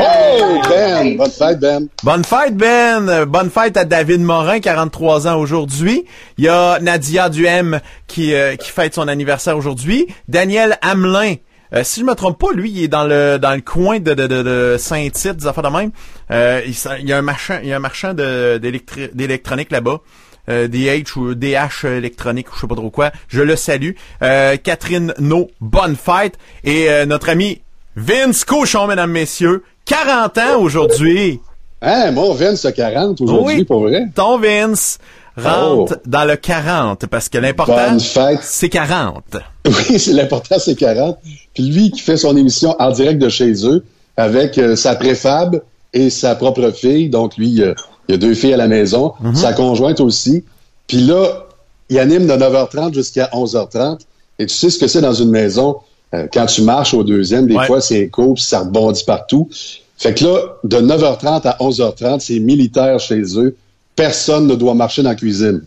[0.00, 1.16] Oh, Ben!
[1.16, 1.88] Bonne fête, Ben!
[2.02, 3.24] Bonne fête, Ben!
[3.24, 6.04] Bonne fête à David Morin, 43 ans aujourd'hui.
[6.36, 10.08] Il y a Nadia Duhem qui, euh, qui fête son anniversaire aujourd'hui.
[10.28, 11.36] Daniel Hamelin,
[11.72, 14.12] euh, si je me trompe pas, lui, il est dans le dans le coin de,
[14.12, 15.90] de, de, Saint-Tite, des affaires de même.
[16.30, 20.00] Euh, il, y a un marchand, il y a un marchand d'électronique là-bas.
[20.48, 23.12] Euh, DH ou DH électronique ou je sais pas trop quoi.
[23.28, 23.92] Je le salue.
[24.22, 26.34] Euh, Catherine No, bonne fête.
[26.64, 27.60] Et euh, notre ami
[27.94, 31.40] Vince Cochon, mesdames, messieurs, 40 ans aujourd'hui.
[31.80, 34.06] Hein, mon Vince a 40 aujourd'hui, oui, pour vrai?
[34.14, 34.98] Ton Vince
[35.36, 36.02] rentre oh.
[36.06, 37.98] dans le 40 parce que l'important,
[38.40, 39.22] c'est 40.
[39.64, 41.18] Oui, c'est l'important, c'est 40.
[41.54, 43.84] Puis lui qui fait son émission en direct de chez eux
[44.16, 45.62] avec sa préfab
[45.92, 47.08] et sa propre fille.
[47.08, 47.62] Donc lui,
[48.08, 49.34] il y a deux filles à la maison, mhm.
[49.34, 50.44] sa conjointe aussi.
[50.86, 51.46] Puis là,
[51.88, 54.00] il anime de 9h30 jusqu'à 11h30.
[54.38, 55.76] Et tu sais ce que c'est dans une maison.
[56.14, 59.48] Euh, quand tu marches au deuxième, des fois, c'est écho, puis ça rebondit partout.
[59.96, 63.56] Fait que là, de 9h30 à 11h30, c'est militaire chez eux.
[63.94, 65.62] Personne ne doit marcher dans la cuisine.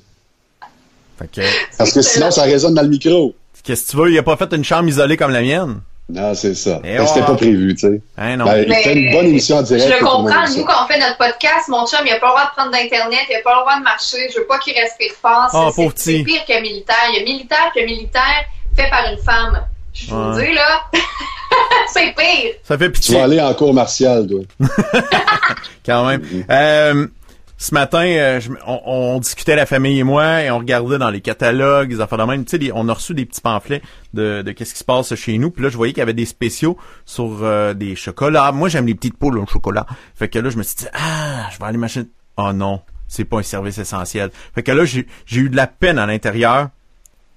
[1.78, 3.34] Parce que sinon, ça résonne dans le micro.
[3.64, 4.12] Qu'est-ce que tu veux?
[4.12, 5.80] Il a pas fait une chambre isolée comme la mienne?
[6.08, 6.80] Non, c'est ça.
[6.84, 8.01] Et C'était pas prévu, tu sais.
[8.18, 8.45] Hein, non.
[8.45, 9.88] Ben, fait une bonne émission en direct.
[9.91, 10.47] Je le comprends.
[10.56, 12.72] Nous, quand on fait notre podcast, mon chum, il a pas le droit de prendre
[12.72, 14.30] d'Internet, il a pas le droit de marcher.
[14.32, 15.49] Je veux pas qu'il respire fort.
[15.53, 16.95] Oh, c'est pire que militaire.
[17.10, 18.45] Il y a militaire que militaire
[18.76, 19.60] fait par une femme.
[19.93, 20.82] Je vous le dis, là.
[21.91, 22.53] c'est pire.
[22.64, 23.16] Ça fait pitié.
[23.16, 24.41] Tu vas aller en cours martial, toi.
[25.86, 26.22] quand même.
[26.49, 27.08] euh,
[27.66, 31.89] ce matin, euh, on, discutait la famille et moi et on regardait dans les catalogues,
[31.89, 32.45] les affaires de même.
[32.45, 33.82] Tu sais, on a reçu des petits pamphlets
[34.13, 35.49] de, qu'est-ce qui se passe chez nous.
[35.49, 38.51] Puis là, je voyais qu'il y avait des spéciaux sur euh, des chocolats.
[38.51, 39.88] Moi, j'aime les petites poules au chocolat.
[40.13, 42.07] Fait que là, je me suis dit, ah, je vais aller m'acheter.
[42.38, 44.30] Oh non, c'est pas un service essentiel.
[44.53, 46.70] Fait que là, j'ai eu de la peine à l'intérieur.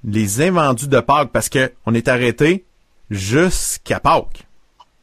[0.04, 2.66] Les invendus de Pâques parce que on est arrêté
[3.10, 4.46] jusqu'à Pâques.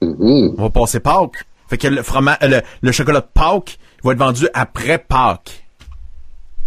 [0.03, 0.53] Mm-hmm.
[0.59, 1.45] On va passer Pâques.
[1.67, 5.63] Fait que le fromage, le, le chocolat de Pâques, va être vendu après Pâques.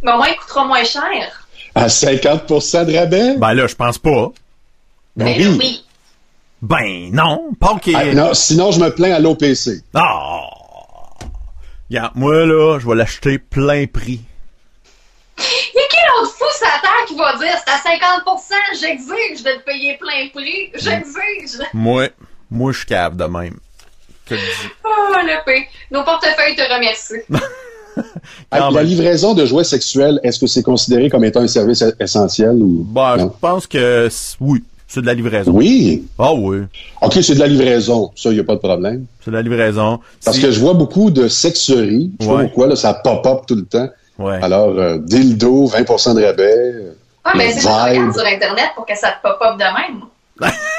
[0.03, 1.49] Mais au moins, il coûtera moins cher.
[1.75, 3.37] À 50% de rabais?
[3.37, 4.33] Ben là, je pense pas.
[5.17, 5.85] Ben, ben oui.
[6.61, 7.95] Ben non, Pâques est...
[7.95, 9.83] Ah, non, sinon, je me plains à l'OPC.
[9.95, 10.41] Ah!
[11.91, 14.21] Yeah, moi, là, je vais l'acheter plein prix.
[15.39, 15.43] Il
[15.75, 19.43] y a quel autre fou sur la terre qui va dire c'est à 50% j'exige
[19.45, 21.65] de le payer plein prix, j'exige?
[21.73, 22.09] Moi,
[22.51, 23.59] moi, je cave de même.
[24.85, 25.63] Oh, le pain.
[25.91, 27.23] Nos portefeuilles te remercient.
[28.53, 32.87] la livraison de jouets sexuels, est-ce que c'est considéré comme étant un service essentiel ou
[32.89, 34.09] bah, je pense que
[34.41, 35.53] oui, c'est de la livraison.
[35.53, 36.09] Oui.
[36.19, 36.61] Ah oui.
[37.03, 38.11] OK, c'est de la livraison.
[38.17, 39.05] Ça, il n'y a pas de problème.
[39.23, 40.01] C'est de la livraison.
[40.25, 42.13] Parce que je vois beaucoup de sexeries.
[42.19, 43.89] Je sais pas pourquoi, là, ça pop-up tout le temps.
[44.19, 44.39] Ouais.
[44.43, 46.75] Alors, euh, dildo, 20% de rabais.
[47.23, 50.01] Ah, mais c'est sur Internet pour que ça te pop-up de même.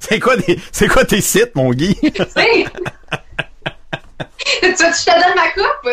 [0.00, 0.34] C'est quoi,
[0.72, 1.94] c'est quoi tes sites, mon Guy?
[2.02, 2.24] tu, tu
[4.76, 5.90] te donne ma coupe?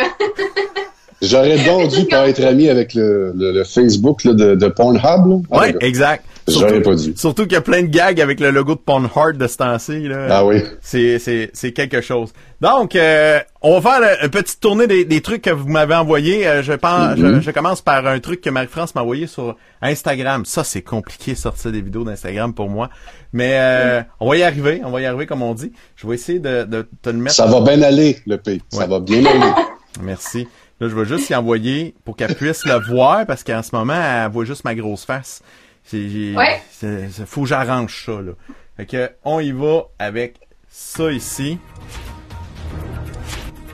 [1.22, 5.44] J'aurais donc dû pas être ami avec le, le, Facebook de, de, Pornhub.
[5.50, 6.26] Oui, exact.
[6.48, 7.14] J'aurais pas dit.
[7.18, 10.08] Surtout qu'il y a plein de gags avec le logo de Pornhard de ce temps-ci.
[10.30, 10.62] Ah oui.
[10.82, 12.34] C'est, c'est, c'est quelque chose.
[12.62, 16.48] Donc, euh, on va faire une petite tournée des, des trucs que vous m'avez envoyés.
[16.48, 17.42] Euh, je, pense, Mm-hmm.
[17.42, 20.46] je, commence par un truc que Marie-France m'a envoyé sur Instagram.
[20.46, 22.90] Ça, c'est compliqué sortir des vidéos d'Instagram pour moi.
[23.34, 24.82] Mais euh, on va y arriver.
[24.84, 25.72] On va y arriver, comme on dit.
[25.96, 27.36] Je vais essayer de, de te le mettre.
[27.36, 28.62] Ça va bien aller, le P.
[28.70, 29.52] Ça va bien aller.
[30.02, 30.48] Merci.
[30.80, 33.94] Là, je vais juste y envoyer pour qu'elle puisse le voir parce qu'en ce moment,
[33.94, 35.42] elle voit juste ma grosse face.
[35.86, 36.62] C'est, j'ai- Ouais.
[36.72, 38.32] c'est- c'est- faut que j'arrange ça, là.
[38.78, 41.60] Fait que, on y va avec ça ici.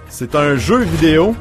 [0.09, 1.36] C'est un jeu vidéo.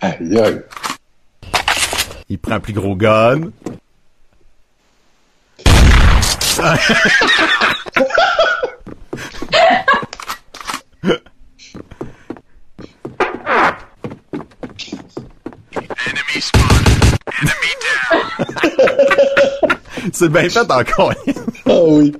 [0.00, 0.62] Aïe, aïe.
[2.28, 3.50] Il prend un plus gros gun.
[20.12, 21.12] C'est bien fait encore.
[21.66, 22.12] Ah oui.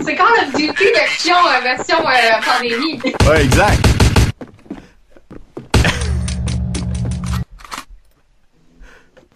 [0.00, 3.00] C'est Call of Duty version, euh, version euh, pandémie.
[3.28, 4.03] ouais, exact.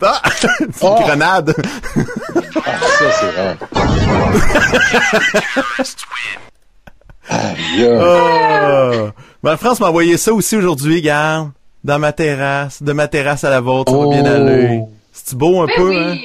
[0.03, 0.23] Ah!
[0.41, 0.97] C'est une Oh!
[1.01, 1.55] grenade.
[2.67, 3.57] Ah, ça, c'est rare.
[7.31, 7.99] Aïe, aïe.
[8.01, 9.09] Oh.
[9.43, 11.51] Ben, France m'a envoyé ça aussi aujourd'hui, garde.
[11.85, 12.83] Dans ma terrasse.
[12.83, 14.35] De ma terrasse à la vôtre, ça va bien Oh.
[14.37, 14.83] aller.
[15.13, 16.17] C'est beau un Mais peu, hein?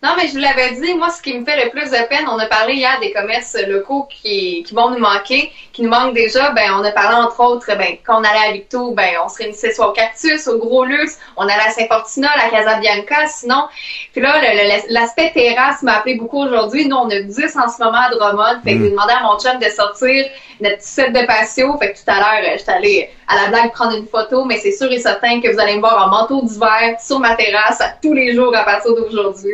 [0.00, 2.28] Non, mais je vous l'avais dit, moi, ce qui me fait le plus de peine,
[2.28, 6.14] on a parlé hier des commerces locaux qui, qui vont nous manquer, qui nous manquent
[6.14, 6.50] déjà.
[6.52, 9.38] Ben, on a parlé entre autres, ben, quand on allait à Victo, ben, on se
[9.38, 13.66] réunissait soit au Cactus, au Gros Luxe, on allait à Saint-Portina, à la Casabianca, sinon.
[14.12, 14.40] Puis là,
[14.88, 16.86] l'aspect terrasse m'a appelé beaucoup aujourd'hui.
[16.86, 18.60] Nous, on a 10 en ce moment à Drummond.
[18.62, 20.26] Fait que j'ai demandé à mon chum de sortir
[20.60, 21.76] notre petit set de patio.
[21.78, 24.72] Fait que tout à l'heure, j'étais allée à la blague prendre une photo, mais c'est
[24.72, 27.94] sûr et certain que vous allez me voir en manteau d'hiver sur ma terrasse à
[28.02, 29.50] tous les jours à partir d'aujourd'hui.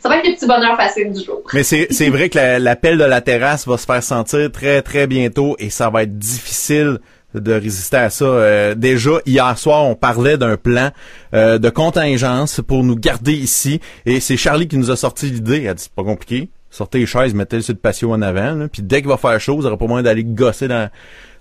[0.00, 1.42] Ça va être le petit bonheur facile du jour.
[1.52, 5.06] Mais c'est, vrai que la- l'appel de la terrasse va se faire sentir très, très
[5.06, 6.98] bientôt et ça va être difficile
[7.34, 8.24] de résister à ça.
[8.24, 10.90] Euh, déjà, hier soir, on parlait d'un plan
[11.34, 15.62] euh, de contingence pour nous garder ici et c'est Charlie qui nous a sorti l'idée.
[15.62, 16.50] Elle a dit, c'est pas compliqué.
[16.70, 18.54] Sortez les chaises, mettez le sur patio en avant.
[18.54, 18.68] là.
[18.68, 20.88] Puis dès qu'il va faire chaud, vous aurez pas moyen d'aller gosser dans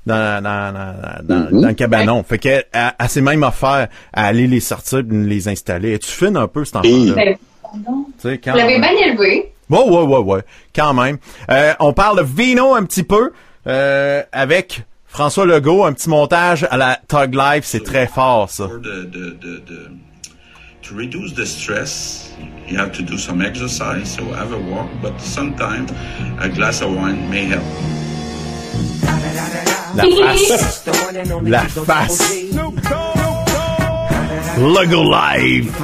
[0.05, 1.61] dans, dans, dans, dans- Mhm.
[1.61, 2.23] dans le cabanon.
[2.23, 5.93] Fait qu'elle elle, elle s'est même offert à aller les sortir et les installer.
[5.93, 7.13] Es-tu fine un peu, cet enfant-là?
[7.15, 7.35] Ben,
[7.73, 7.81] Tu
[8.19, 8.95] sais, quand vous l'avez même.
[8.95, 9.53] bien élevé.
[9.69, 10.41] Ouais, ouais, ouais, ouais.
[10.75, 11.17] Quand même.
[11.49, 13.31] Euh, on parle de vino un petit peu
[13.65, 18.65] euh, avec François Legault, un petit montage à la Tug Life, c'est très fort ça.
[18.65, 19.91] The, the, the, the,
[20.87, 22.31] to reduce the stress,
[22.69, 25.89] you have to do some exercise, so have a walk, but sometimes
[26.41, 27.63] a glass of wine may help.
[29.95, 30.85] La face.
[31.45, 32.33] La face.
[34.57, 35.81] Life.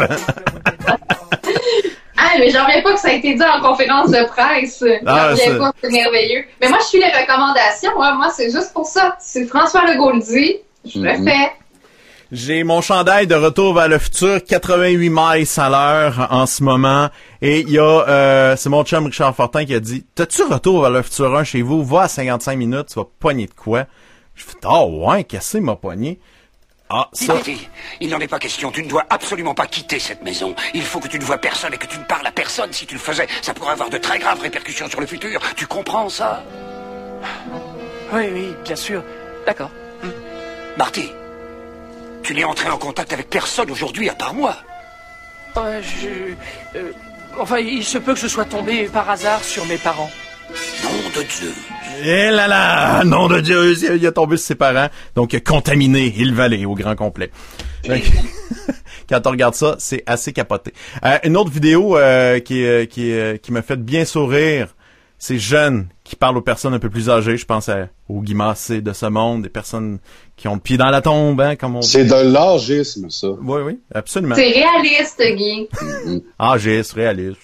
[2.17, 4.83] Ah, mais j'en reviens pas que ça a été dit en conférence de presse.
[5.05, 6.43] Ah, J'en c'est- reviens pas, c'est merveilleux.
[6.61, 8.01] Mais moi, je suis les recommandations.
[8.01, 8.15] hein.
[8.15, 9.15] Moi, c'est juste pour ça.
[9.19, 11.25] Si François Legault le dit, je le Mhm.
[11.27, 11.51] fais.
[12.31, 17.09] J'ai mon chandail de retour vers le futur, 88 miles à l'heure en ce moment.
[17.41, 20.81] Et il y a, euh, c'est mon chum Richard Fortin qui a dit, t'as-tu retour
[20.81, 21.83] vers le futur 1 chez vous?
[21.83, 23.85] Va à 55 minutes, tu vas pogner de quoi?
[24.35, 26.19] Je fais, oh ouais, qu'est-ce que m'a pogné?
[26.91, 27.57] Ah, ça, Écoutez,
[27.99, 28.71] il n'en est pas question.
[28.71, 30.55] Tu ne dois absolument pas quitter cette maison.
[30.73, 32.71] Il faut que tu ne vois personne et que tu ne parles à personne.
[32.73, 35.39] Si tu le faisais, ça pourrait avoir de très graves répercussions sur le futur.
[35.55, 36.43] Tu comprends ça?
[38.13, 39.03] Oui, oui, bien sûr.
[39.45, 39.69] D'accord.
[40.77, 41.11] Marty,
[42.23, 44.55] tu n'es entré en contact avec personne aujourd'hui à part moi.
[45.57, 46.77] Euh, je...
[46.77, 46.91] euh,
[47.39, 50.11] enfin, il se peut que je sois tombé par hasard sur mes parents.
[50.83, 51.53] Nom de Dieu.
[52.03, 54.89] Eh là là, nom de Dieu, il a tombé sur ses parents.
[55.15, 57.29] Donc, contaminé, il valait au grand complet.
[57.87, 58.01] Donc,
[59.09, 60.71] Quand on regarde ça, c'est assez capoté.
[61.03, 64.67] Euh, une autre vidéo euh, qui, euh, qui, euh, qui m'a fait bien sourire,
[65.19, 67.37] c'est Jeune qui parle aux personnes un peu plus âgées.
[67.37, 69.99] Je pense à, aux Guimassé de ce monde, des personnes
[70.37, 71.87] qui ont le pied dans la tombe, hein, comme on dit.
[71.87, 73.27] C'est de l'âgisme, ça.
[73.41, 74.35] Oui, oui, absolument.
[74.35, 75.67] C'est réaliste, Guy.
[76.39, 77.41] Âgiste, réaliste.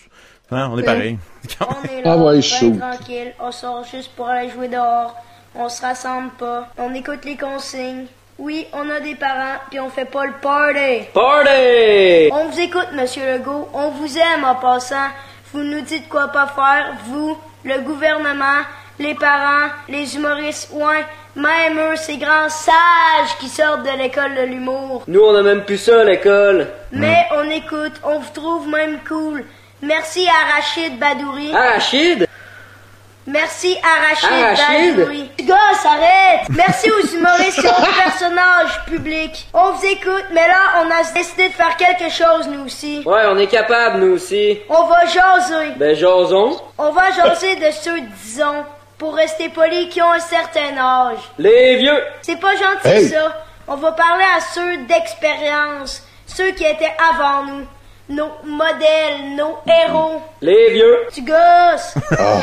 [0.52, 1.18] Hein, on est pareil.
[1.60, 2.76] On est Ah là, ouais, ben chaud.
[2.80, 3.34] tranquille.
[3.40, 5.16] On sort juste pour aller jouer dehors.
[5.56, 6.70] On se rassemble pas.
[6.78, 8.06] On écoute les consignes.
[8.38, 11.08] Oui, on a des parents, puis on fait pas le party.
[11.14, 12.30] Party!
[12.32, 13.70] On vous écoute, Monsieur Legault.
[13.74, 15.08] On vous aime en passant.
[15.54, 16.98] Vous nous dites quoi pas faire.
[17.08, 18.62] Vous, le gouvernement,
[19.00, 21.04] les parents, les humoristes, ouais,
[21.36, 25.04] même eux, ces grands sages qui sortent de l'école de l'humour.
[25.08, 26.68] Nous, on a même plus ça à l'école.
[26.92, 29.44] Mais on écoute, on vous trouve même cool.
[29.82, 31.52] Merci à Rachid Badouri.
[31.52, 32.28] Rachid?
[33.28, 35.46] Merci Arachid, Arachid.
[35.48, 36.48] Gosse, arrête!
[36.50, 39.48] Merci aux humoristes et aux personnages publics.
[39.52, 43.02] On vous écoute, mais là, on a décidé de faire quelque chose, nous aussi.
[43.04, 44.60] Ouais, on est capable, nous aussi.
[44.70, 45.72] On va jaser.
[45.78, 46.62] Ben, jasons.
[46.78, 48.64] On va jaser de ceux, disons,
[49.00, 51.18] pour rester poli, qui ont un certain âge.
[51.40, 52.04] Les vieux!
[52.22, 53.44] C'est pas gentil, ça.
[53.68, 57.66] On va parler à ceux d'expérience, ceux qui étaient avant nous
[58.10, 60.22] nos modèles, nos héros.
[60.42, 60.98] Les vieux.
[61.14, 61.96] Tu gosses.
[62.18, 62.40] Oh.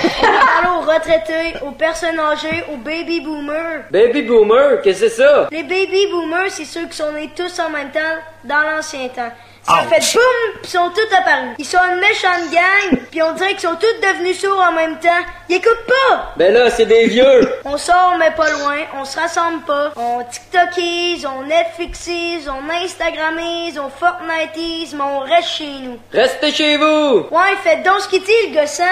[0.65, 3.85] On aux retraités, aux personnes âgées, aux baby boomers.
[3.91, 5.49] Baby boomers, qu'est-ce que c'est ça?
[5.51, 8.01] Les baby boomers, c'est ceux qui sont nés tous en même temps
[8.45, 9.31] dans l'ancien temps.
[9.65, 11.55] Ça fait boum, pis sont tous apparus.
[11.59, 14.99] Ils sont une méchante gang, puis on dirait qu'ils sont tous devenus sourds en même
[14.99, 15.09] temps.
[15.49, 16.33] Ils écoutent pas!
[16.37, 17.49] Ben là, c'est des vieux!
[17.65, 19.93] on sort, mais pas loin, on se rassemble pas.
[19.95, 25.99] On TikTokise, on Netflixise, on Instagramise, on Fortniteise, mais on reste chez nous.
[26.13, 27.29] Restez chez vous!
[27.31, 28.83] Ouais, faites donc ce qu'il dit, le gossant.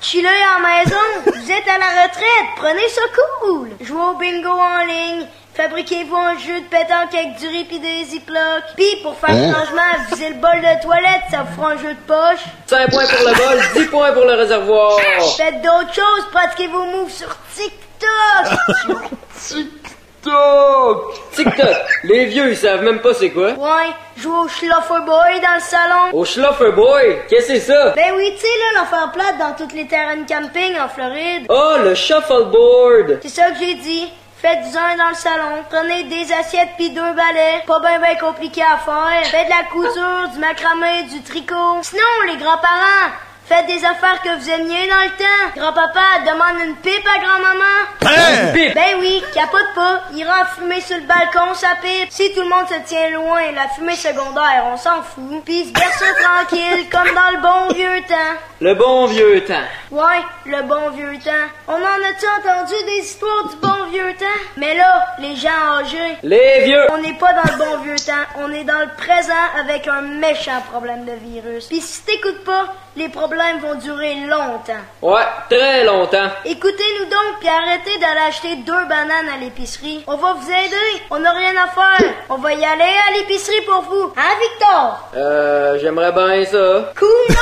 [0.00, 0.96] Chillez en maison,
[1.26, 3.00] vous êtes à la retraite, prenez ça
[3.40, 3.70] cool!
[3.80, 5.26] Jouez au bingo en ligne,
[5.58, 8.62] Fabriquez-vous un jeu de pétanque avec du riz pis des ziplocs.
[8.76, 9.54] Pis pour faire le hein?
[9.54, 12.44] changement, visez le bol de toilette, ça vous fera un jeu de poche.
[12.68, 15.00] 5 points pour le bol, 10 points pour le réservoir.
[15.36, 19.10] Faites d'autres choses, pratiquez vos moves sur TikTok.
[19.36, 21.14] TikTok!
[21.32, 21.76] TikTok!
[22.04, 23.50] Les vieux, ils savent même pas c'est quoi.
[23.54, 26.12] Ouais, jouer au Schlufferboy dans le salon.
[26.12, 27.22] Au Schlufferboy?
[27.28, 27.94] Qu'est-ce que c'est ça?
[27.96, 31.46] Ben oui, tu sais, là, l'enfer plate dans toutes les terrains de camping en Floride.
[31.48, 33.18] Oh, le shuffleboard!
[33.22, 34.08] C'est ça que j'ai dit.
[34.40, 35.64] Faites-en dans le salon.
[35.68, 37.64] Prenez des assiettes puis deux balais.
[37.66, 39.24] Pas bien ben compliqué à faire.
[39.24, 41.82] Faites de la couture, du macramé, du tricot.
[41.82, 43.10] Sinon, les grands-parents,
[43.48, 45.56] Faites des affaires que vous aimiez dans le temps.
[45.56, 47.64] Grand-papa demande une pipe à grand-maman.
[48.02, 48.52] Hein?
[48.52, 48.74] pipe?
[48.74, 50.02] Ben oui, capote pas.
[50.12, 52.10] Il ira fumer sur le balcon sa pipe.
[52.10, 55.42] Si tout le monde se tient loin, la fumée secondaire, on s'en fout.
[55.46, 58.36] Puis se berce tranquille, comme dans le bon vieux temps.
[58.60, 59.54] Le bon vieux temps.
[59.92, 61.48] Ouais, le bon vieux temps.
[61.68, 64.26] On en a-tu entendu des histoires du bon vieux temps?
[64.58, 66.18] Mais là, les gens âgés.
[66.22, 66.84] Les vieux.
[66.92, 68.26] On n'est pas dans le bon vieux temps.
[68.40, 71.66] On est dans le présent avec un méchant problème de virus.
[71.68, 74.84] Puis si t'écoutes pas, les problèmes vont durer longtemps.
[75.00, 76.28] Ouais, très longtemps.
[76.44, 80.02] Écoutez-nous donc, puis arrêtez d'aller acheter deux bananes à l'épicerie.
[80.08, 81.02] On va vous aider.
[81.10, 82.12] On n'a rien à faire.
[82.28, 84.12] On va y aller à l'épicerie pour vous.
[84.16, 85.10] Hein, Victor?
[85.16, 86.92] Euh, j'aimerais bien ça.
[86.98, 87.36] Cool,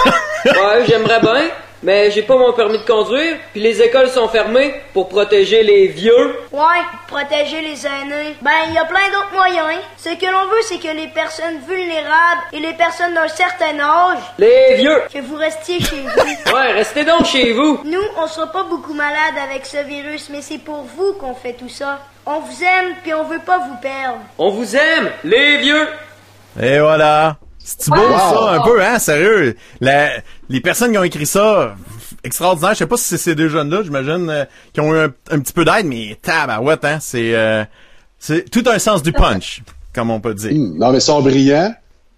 [0.46, 0.52] non?
[0.52, 1.48] ouais, j'aimerais bien
[1.86, 5.86] mais j'ai pas mon permis de conduire, puis les écoles sont fermées pour protéger les
[5.86, 6.34] vieux.
[6.50, 8.34] Ouais, protéger les aînés.
[8.42, 9.80] Ben, il y a plein d'autres moyens.
[9.96, 14.18] Ce que l'on veut, c'est que les personnes vulnérables et les personnes d'un certain âge...
[14.36, 15.00] Les vieux!
[15.14, 16.52] Que vous restiez chez vous.
[16.52, 17.80] ouais, restez donc chez vous.
[17.84, 21.52] Nous, on sera pas beaucoup malades avec ce virus, mais c'est pour vous qu'on fait
[21.52, 22.00] tout ça.
[22.26, 24.18] On vous aime, puis on veut pas vous perdre.
[24.38, 25.86] On vous aime, les vieux!
[26.60, 27.36] Et voilà!
[27.68, 29.56] C'est beau ça, un peu, hein, sérieux.
[30.48, 31.76] Les personnes qui ont écrit ça,
[32.24, 32.74] extraordinaire.
[32.74, 34.98] Je sais pas si c'est ces deux jeunes-là, j'imagine, euh, qui ont eu
[35.30, 37.64] un, petit peu d'aide, mais tabarouette, hein, c'est euh,
[38.18, 39.62] c'est tout un sens du punch,
[39.94, 40.52] comme on peut dire.
[40.54, 41.74] Non, mais ils sont brillants.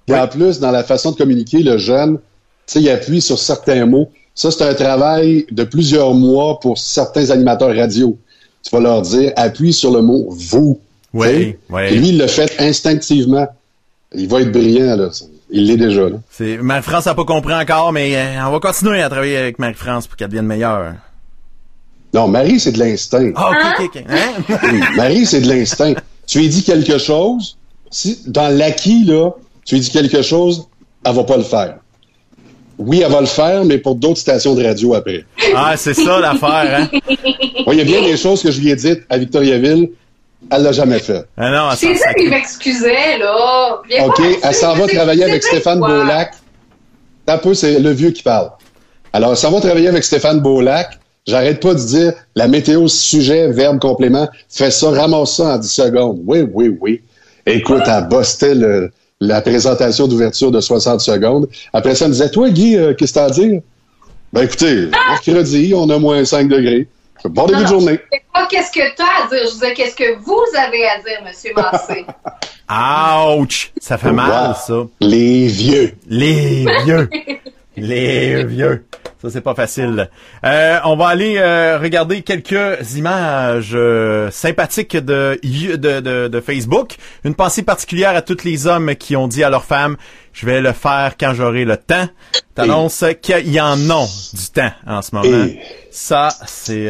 [0.09, 2.23] Et en plus, dans la façon de communiquer, le jeune, tu
[2.67, 4.11] sais, il appuie sur certains mots.
[4.35, 8.17] Ça, c'est un travail de plusieurs mois pour certains animateurs radio.
[8.63, 10.81] Tu vas leur dire, appuie sur le mot vous.
[11.13, 11.83] Oui, oui.
[11.89, 13.47] Et lui, il le fait instinctivement.
[14.15, 15.11] Il va être brillant, là.
[15.51, 16.03] Il l'est déjà.
[16.31, 20.07] C'est Marie-France n'a pas compris encore, mais euh, on va continuer à travailler avec Marie-France
[20.07, 20.95] pour qu'elle devienne meilleure.
[22.13, 23.33] Non, Marie, c'est de l'instinct.
[23.37, 24.57] Ah, ok, ok, hein?
[24.97, 25.95] Marie, c'est de l'instinct.
[26.27, 27.57] Tu lui dis quelque chose,
[27.91, 29.31] si dans l'acquis, là,
[29.65, 30.69] tu lui dis quelque chose,
[31.05, 31.77] elle va pas le faire.
[32.79, 35.25] Oui, elle va le faire, mais pour d'autres stations de radio après.
[35.55, 36.99] Ah, c'est ça l'affaire, hein?
[37.67, 39.91] Il y a bien des choses que je lui ai dites à Victoriaville
[40.51, 41.25] elle l'a jamais fait.
[41.37, 43.81] Ah non, c'est ça qu'il m'excusait, là.
[44.07, 46.33] OK, elle s'en va travailler avec Stéphane Beaulac.
[47.27, 48.51] Un peu, c'est le vieux qui parle.
[49.13, 50.99] Alors, elle s'en va travailler avec Stéphane Beaulac.
[51.27, 54.29] J'arrête pas de dire la météo, sujet, verbe, complément.
[54.49, 56.21] Fais ça, ramasse ça en 10 secondes.
[56.25, 57.03] Oui, oui, oui.
[57.45, 58.55] Écoute, elle bossait
[59.21, 61.49] la présentation d'ouverture de 60 secondes.
[61.75, 63.61] Après ça, elle me disait, toi, Guy, euh, qu'est-ce que t'as à dire?
[64.33, 66.89] Ben, écoutez, mercredi, on a moins 5 degrés.
[67.25, 68.01] Bon début de journée.
[68.33, 71.23] pas qu'est-ce que tu as à dire, je disais qu'est-ce que vous avez à dire,
[71.25, 72.07] Monsieur Massé?
[73.41, 73.73] Ouch!
[73.81, 74.87] Ça fait mal, ça.
[75.01, 75.95] Les vieux.
[76.07, 77.11] Les vieux.
[77.77, 78.85] Les vieux.
[79.21, 80.11] Ça, c'est pas facile.
[80.45, 86.95] Euh, on va aller euh, regarder quelques images euh, sympathiques de, de, de, Facebook.
[87.25, 89.97] Une pensée particulière à tous les hommes qui ont dit à leurs femmes,
[90.33, 92.09] je vais le faire quand j'aurai le temps.
[92.55, 95.47] T'annonces qu'il y en a du temps en ce moment.
[95.91, 96.89] Ça, c'est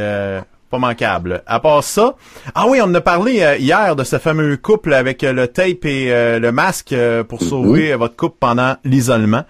[0.70, 1.42] pas manquable.
[1.46, 2.14] À part ça,
[2.54, 5.84] ah oui, on a parlé euh, hier de ce fameux couple avec euh, le tape
[5.84, 6.94] et euh, le masque
[7.28, 9.44] pour sauver votre couple pendant l'isolement.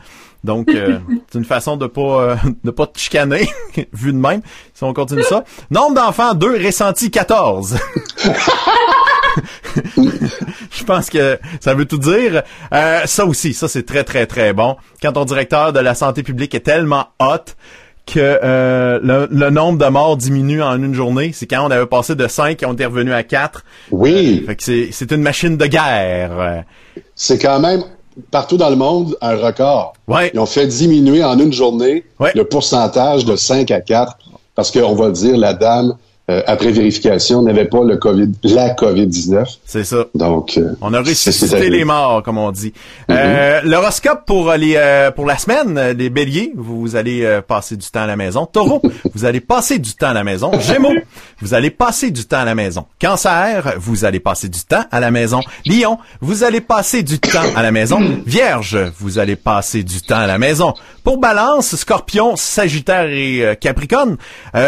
[0.44, 0.68] Donc,
[1.30, 3.48] c'est une façon de pas de pas te chicaner,
[3.92, 4.42] vu de même,
[4.74, 5.44] si on continue ça.
[5.70, 7.76] Nombre d'enfants, 2, ressenti 14.
[9.96, 12.42] Je pense que ça veut tout dire.
[12.70, 14.76] ça aussi, ça c'est très très très bon.
[15.02, 17.54] Quand ton directeur de la santé publique est tellement hot
[18.08, 21.32] que euh, le, nombre de morts diminue en une journée.
[21.34, 23.64] C'est quand on avait passé de 5 et on était revenu à 4.
[23.90, 24.42] Oui.
[24.46, 26.64] fait que c'est une machine de guerre.
[27.14, 27.82] C'est quand même
[28.30, 29.94] partout dans le monde un record.
[30.06, 30.30] Ouais.
[30.34, 32.04] Ils ont fait diminuer en une journée
[32.34, 34.16] le pourcentage de 5 à 4
[34.54, 35.96] parce qu'on va dire la dame
[36.30, 39.46] euh, après vérification, n'avait pas le COVID, la COVID-19.
[39.64, 40.04] C'est ça.
[40.14, 42.74] Donc, euh, on a ressuscité les morts, comme on dit.
[43.10, 43.70] Euh, mhm.
[43.70, 44.78] L'horoscope pour les
[45.16, 48.44] pour la semaine, les Béliers, vous allez passer du temps à la maison.
[48.44, 48.82] Taureau,
[49.14, 50.52] vous allez passer du temps à la maison.
[50.60, 50.92] Gémeaux,
[51.40, 52.84] vous allez passer du temps à la maison.
[53.00, 55.40] Cancer, vous allez passer du temps à la maison.
[55.64, 58.00] Lion, vous allez passer du temps à la maison.
[58.26, 60.74] Vierge, vous allez passer du temps à la maison.
[61.04, 64.18] Pour Balance, Scorpion, Sagittaire et Capricorne,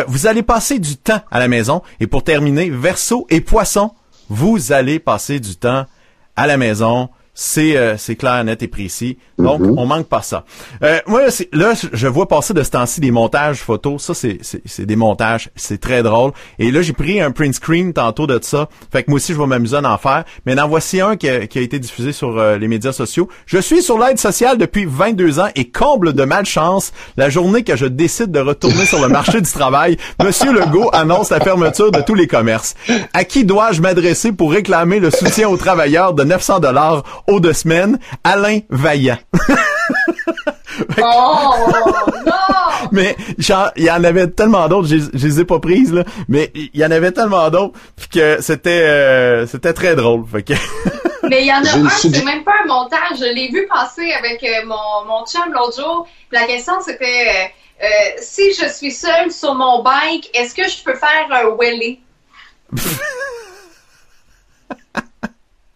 [0.07, 1.83] vous allez passer du temps à la maison.
[2.01, 3.93] Et pour terminer, Verseau et Poisson,
[4.31, 5.85] vous allez passer du temps
[6.37, 9.19] à la maison c'est euh, c'est clair, net et précis.
[9.39, 9.79] Donc, mhm.
[9.79, 10.45] on manque pas ça.
[10.83, 11.23] Euh, moi,
[11.53, 14.03] là, je vois passer de ce temps-ci des montages photos.
[14.03, 15.51] Ça, c'est c'est des montages.
[15.57, 16.33] C'est très drôle.
[16.59, 18.69] Et là, j'ai pris un print screen tantôt de ça.
[18.93, 20.25] Fait que moi aussi, je vais m'amuser à en faire.
[20.47, 23.29] Mais en voici un qui a, qui a été diffusé sur euh, les médias sociaux.
[23.47, 27.77] Je suis sur l'aide sociale depuis 22 ans et comble de malchance, la journée que
[27.77, 32.01] je décide de retourner sur le marché du travail, Monsieur Legault annonce la fermeture de
[32.01, 32.75] tous les commerces.
[33.13, 37.99] À qui dois-je m'adresser pour réclamer le soutien aux travailleurs de 900 dollars de semaine,
[38.25, 39.19] Alain Vaillant.
[40.99, 41.73] oh
[42.27, 42.33] non!
[42.93, 46.05] Mais genre, il y en avait tellement d'autres, je, je les ai pas prises là,
[46.29, 47.79] mais il y en avait tellement d'autres
[48.13, 50.25] que c'était euh, c'était très drôle.
[50.27, 50.55] Fait que
[51.29, 53.19] mais il y en a un, c'est même pas un montage.
[53.19, 56.09] Je l'ai vu passer avec euh, mon, mon chum l'autre jour.
[56.33, 57.53] La question c'était
[57.83, 57.87] euh,
[58.19, 62.01] si je suis seule sur mon bike, est-ce que je peux faire un wheelie?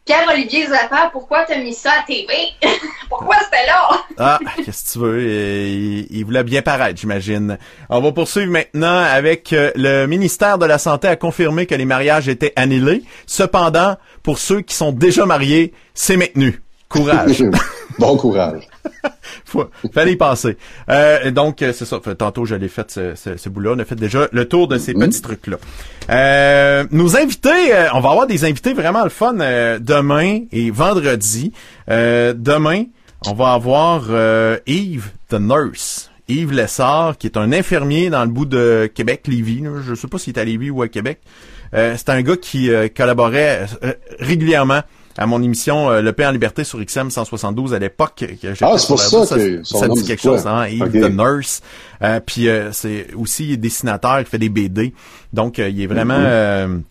[0.05, 2.26] Pierre-Olivier Zaffa, pourquoi t'as mis ça à TV?
[3.09, 3.88] pourquoi c'était là?
[4.18, 5.22] ah, qu'est-ce que tu veux?
[5.22, 7.57] Il, voulait bien paraître, j'imagine.
[7.88, 11.86] On va poursuivre maintenant avec euh, le ministère de la Santé a confirmé que les
[11.86, 13.02] mariages étaient annulés.
[13.26, 16.61] Cependant, pour ceux qui sont déjà mariés, c'est maintenu.
[16.90, 17.42] Courage.
[17.98, 18.68] bon courage.
[19.45, 20.57] Faut, fallait y passer.
[20.89, 22.01] Euh, donc, euh, c'est ça.
[22.18, 23.72] Tantôt, je l'ai fait ce, ce, ce bout-là.
[23.74, 25.57] On a fait déjà le tour de ces petits trucs-là.
[26.11, 31.53] Euh, nos invités, euh, on va avoir des invités vraiment le fun demain et vendredi.
[31.89, 32.85] demain,
[33.26, 34.05] on va avoir
[34.66, 36.11] Yves, the nurse.
[36.26, 39.62] Yves Lessard, qui est un infirmier dans le bout de Québec, Lévis.
[39.87, 41.20] Je sais pas s'il est à Lévis ou à Québec.
[41.72, 43.66] c'est un gars qui collaborait
[44.18, 44.80] régulièrement
[45.16, 48.78] à mon émission euh, Le Paix en liberté sur XM 172 à l'époque que Ah,
[48.78, 51.62] c'est pour ça, ça que ça, dit quelque chose, hein, Yves the Nurse.
[52.02, 54.92] Euh, puis euh, c'est aussi dessinateur, il fait des BD.
[55.32, 56.82] Donc il est vraiment mm-hmm.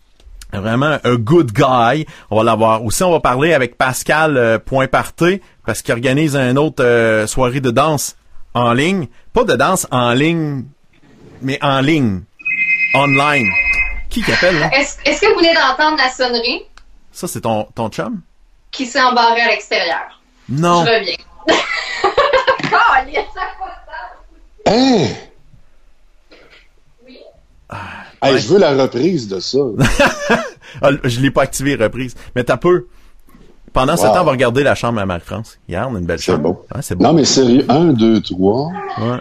[0.52, 2.06] vraiment un good guy.
[2.30, 2.84] On va l'avoir.
[2.84, 7.70] Aussi, on va parler avec Pascal Point Parté parce qu'il organise une autre soirée de
[7.70, 8.16] danse
[8.54, 9.08] en ligne.
[9.32, 10.64] Pas de danse en ligne,
[11.42, 12.22] mais en ligne.
[12.94, 13.48] Online.
[14.08, 14.70] Qui appelle, là?
[14.72, 16.62] Est-ce que vous venez d'entendre la sonnerie?
[17.14, 18.20] Ça, c'est ton, ton chum?
[18.72, 20.20] Qui s'est embarré à l'extérieur.
[20.48, 20.84] Non.
[20.84, 21.16] Je reviens.
[24.66, 25.08] hein?
[27.06, 27.18] Oui.
[28.20, 29.58] Ah, Je veux la reprise de ça.
[30.82, 32.16] ah, je l'ai pas activé, reprise.
[32.34, 32.88] Mais t'as peu.
[33.72, 35.58] Pendant ce temps, on va regarder la chambre à Marie-France.
[35.68, 36.64] Hier, on a une belle chambre.
[36.80, 37.04] C'est beau.
[37.04, 38.70] Non, mais sérieux, un, deux, trois.
[38.98, 39.18] Ouais.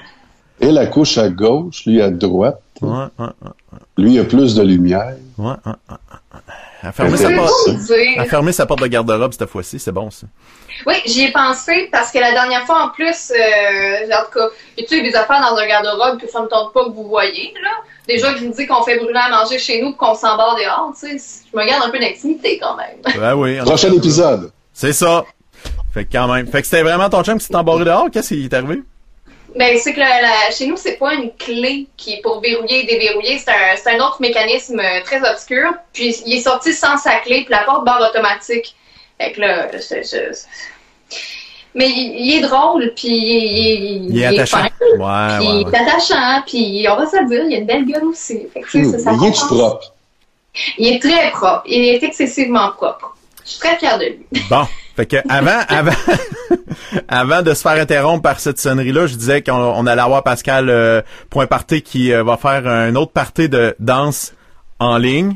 [0.62, 2.62] Et la couche à gauche, lui à droite.
[2.82, 3.80] Ouais, ouais, ouais.
[3.98, 5.16] Lui a plus de lumière.
[5.38, 6.39] Ouais, ouais, ouais.
[6.84, 10.28] A fermé, sa porte, fermé sa porte de garde-robe cette fois-ci, c'est bon ça.
[10.86, 14.50] Oui, j'y ai pensé parce que la dernière fois en plus, euh, en tout cas,
[14.78, 17.54] y a des affaires dans un garde-robe que ça me tente pas que vous voyez,
[17.64, 17.70] là?
[18.06, 20.92] Déjà que je me dis qu'on fait brûler à manger chez nous qu'on s'embarre dehors,
[21.00, 23.22] tu sais, je me garde un peu d'intimité quand même.
[23.22, 23.66] Ouais, oui.
[23.66, 24.52] Prochain épisode.
[24.74, 25.24] C'est ça.
[25.94, 26.48] Fait que quand même.
[26.48, 28.82] Fait que c'était vraiment ton chum qui s'est embarré dehors, qu'est-ce qui est arrivé?
[29.56, 32.86] Ben, c'est que la, chez nous, c'est pas une clé qui est pour verrouiller et
[32.86, 33.38] déverrouiller.
[33.38, 35.74] C'est un, un, autre mécanisme euh, très obscur.
[35.93, 38.76] Puis il est sorti sans sa clé, puis la porte barre automatique.
[39.20, 39.68] Fait que là,
[41.76, 44.66] Mais il, est drôle, puis il, il, est attachant.
[44.66, 47.66] Est ouais, puis il est attachant, puis on va se le dire, il a une
[47.66, 48.47] belle gueule aussi.
[48.51, 49.93] Fait que, ça, ça il est propre?
[50.78, 51.64] Il est très propre.
[51.68, 53.16] Il est excessivement propre.
[53.45, 54.26] Je suis très fière de lui.
[54.49, 54.66] Bon.
[54.96, 55.91] Fait que avant, avant,
[57.08, 61.02] avant de se faire interrompre par cette sonnerie-là, je disais qu'on allait avoir Pascal euh,
[61.30, 64.34] Point Parté qui euh, va faire un autre party de danse
[64.80, 65.36] en ligne,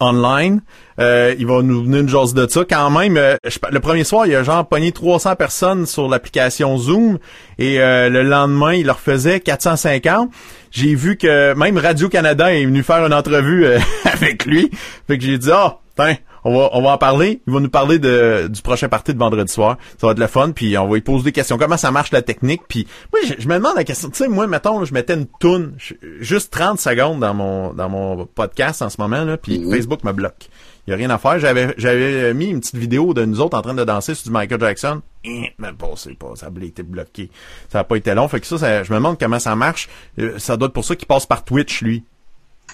[0.00, 0.60] online.
[1.00, 2.62] Euh, il va nous venir une chose de ça.
[2.68, 3.36] Quand même, euh,
[3.70, 7.18] le premier soir, il a genre pogné 300 personnes sur l'application Zoom
[7.58, 10.30] et euh, le lendemain, il leur faisait 450.
[10.70, 13.66] J'ai vu que même Radio-Canada est venu faire une entrevue
[14.04, 14.70] avec lui.
[15.06, 16.02] Fait que j'ai dit, ah, oh,
[16.44, 17.40] on va, on va en parler.
[17.46, 19.78] Il va nous parler de, du prochain parti de vendredi soir.
[19.98, 21.58] Ça va être le fun, puis on va lui poser des questions.
[21.58, 22.62] Comment ça marche la technique?
[22.68, 24.10] Puis moi, je, me demande la question.
[24.10, 25.74] Tu sais, moi, mettons, je mettais une toune,
[26.20, 29.64] juste 30 secondes dans mon dans mon podcast en ce moment, là, puis.
[29.70, 30.48] Facebook me bloque.
[30.86, 31.38] Il y a rien à faire.
[31.38, 34.30] J'avais j'avais mis une petite vidéo de nous autres en train de danser sur du
[34.30, 35.00] Michael Jackson.
[35.24, 37.30] Eh, mais bon, c'est pas, ça a été bloqué.
[37.70, 38.28] Ça a pas été long.
[38.28, 39.88] Fait que ça, ça je me demande comment ça marche.
[40.18, 42.04] Euh, ça doit être pour ça qu'il passe par Twitch, lui.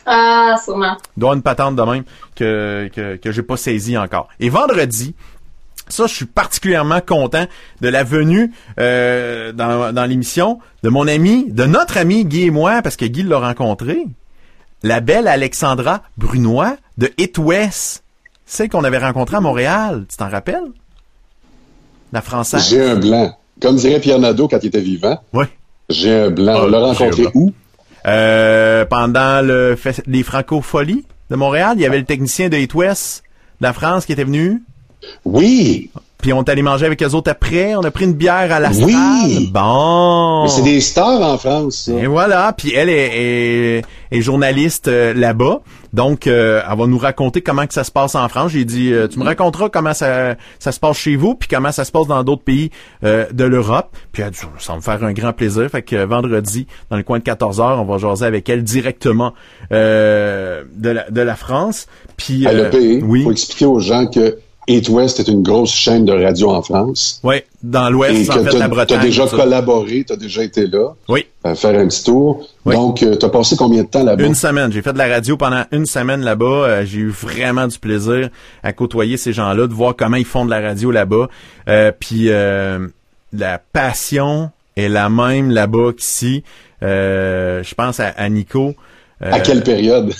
[0.06, 0.96] Ah, sûrement.
[1.16, 4.28] Il doit une patente de même que, que, que j'ai pas saisi encore.
[4.40, 5.14] Et vendredi,
[5.88, 7.46] ça, je suis particulièrement content
[7.80, 12.50] de la venue euh, dans, dans l'émission de mon ami, de notre ami Guy et
[12.50, 14.06] moi, parce que Guy l'a rencontré.
[14.82, 18.02] La belle Alexandra Brunois de It West,
[18.46, 20.06] celle qu'on avait rencontrée à Montréal.
[20.08, 20.64] Tu t'en rappelles?
[22.12, 22.66] La française.
[22.68, 23.36] J'ai un blanc.
[23.60, 25.20] Comme dirait Pierre Nadeau quand il était vivant.
[25.32, 25.44] Oui.
[25.90, 26.62] J'ai un blanc.
[26.62, 27.52] On l'a ah, rencontré où?
[28.06, 29.76] Euh, pendant le
[30.06, 33.22] les Francofolies de Montréal, il y avait le technicien de It West
[33.60, 34.62] de la France qui était venu.
[35.24, 35.90] Oui.
[36.20, 37.74] Puis on est allé manger avec eux autres après.
[37.74, 39.50] On a pris une bière à la Oui.
[39.52, 40.42] Bon.
[40.44, 41.84] Mais c'est des stars en France.
[41.86, 41.92] Ça.
[41.92, 42.52] Et voilà.
[42.56, 45.60] Puis elle est, est, journaliste euh, là-bas.
[45.92, 48.52] Donc, euh, elle va nous raconter comment que ça se passe en France.
[48.52, 51.72] J'ai dit, euh, tu me raconteras comment ça, ça se passe chez vous, puis comment
[51.72, 52.70] ça se passe dans d'autres pays
[53.02, 53.96] de l'Europe.
[54.12, 55.68] Puis elle a dit, ça va me faire un grand plaisir.
[55.68, 59.32] Fait que vendredi, dans le coin de 14 h on va jaser avec elle directement
[59.70, 61.86] de, la, de la France.
[62.16, 63.02] Puis, à le pays.
[63.02, 63.24] Oui.
[63.24, 64.36] Faut expliquer aux gens que
[64.68, 67.20] Eat West est une grosse chaîne de radio en France.
[67.24, 68.98] Oui, dans l'Ouest, en fait, la Bretagne.
[68.98, 70.90] Tu as déjà collaboré, tu as déjà été là.
[71.08, 71.26] Oui.
[71.42, 72.46] À faire un petit tour.
[72.66, 74.22] Donc, euh, tu as passé combien de temps là-bas?
[74.22, 74.70] Une semaine.
[74.70, 76.44] J'ai fait de la radio pendant une semaine là-bas.
[76.46, 78.28] Euh, j'ai eu vraiment du plaisir
[78.62, 81.28] à côtoyer ces gens-là, de voir comment ils font de la radio là-bas.
[81.68, 82.28] Euh, puis,
[83.32, 86.44] la passion est la même là-bas qu'ici.
[86.82, 88.74] je pense à, à Nico.
[89.20, 90.12] à quelle période?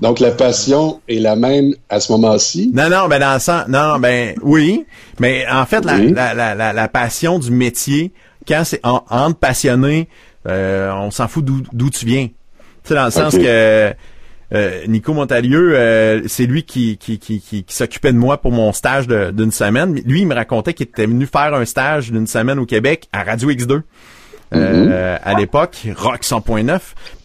[0.00, 2.70] Donc la passion est la même à ce moment-ci?
[2.74, 4.84] Non, non, ben dans le sens, non, ben oui,
[5.18, 8.12] mais en fait la, la, la, la, passion du métier,
[8.46, 10.08] quand c'est en, entre passionnés,
[10.46, 12.26] euh, on s'en fout d'où tu viens.
[12.26, 12.34] Tu
[12.84, 13.94] sais dans le sens que
[14.54, 18.72] euh, Nico Montalieu, euh, c'est lui qui, qui, qui, qui, s'occupait de moi pour mon
[18.72, 20.00] stage d'une semaine.
[20.04, 23.24] Lui, il me racontait qu'il était venu faire un stage d'une semaine au Québec à
[23.24, 23.82] Radio X2.
[24.52, 25.18] Mm-hmm.
[25.24, 26.78] à l'époque, Rock 100.9.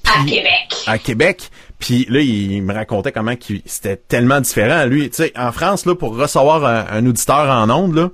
[0.03, 0.51] À Québec.
[0.87, 1.51] À Québec.
[1.81, 3.33] Puis là, il me racontait comment
[3.65, 4.85] c'était tellement différent.
[4.85, 8.09] Lui, tu sais, en France, là, pour recevoir un, auditeur en ondes, là,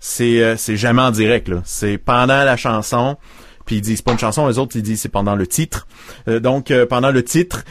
[0.00, 1.48] c'est euh, jamais en direct.
[1.48, 1.60] Là.
[1.64, 3.18] C'est pendant la chanson.
[3.66, 5.86] Puis ils disent pas une chanson, les autres ils disent c'est pendant le titre.
[6.28, 7.64] Euh, donc euh, pendant le titre,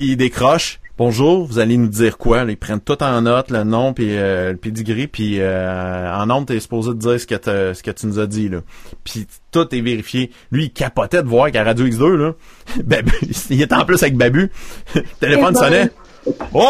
[0.00, 0.80] il décroche.
[0.98, 2.44] Bonjour, vous allez nous dire quoi?
[2.48, 6.46] ils prennent tout en note, le nom, puis euh, le pedigree, puis euh, en nombre,
[6.46, 8.48] t'es supposé te dire ce que, ce que tu nous as dit.
[8.48, 8.60] là.
[9.04, 10.30] Puis tout est vérifié.
[10.50, 12.32] Lui, il capotait de voir qu'à Radio X2, là,
[12.82, 13.12] Babu,
[13.50, 14.50] il était en plus avec Babu.
[14.94, 15.90] le téléphone sonnait.
[16.54, 16.64] Oi,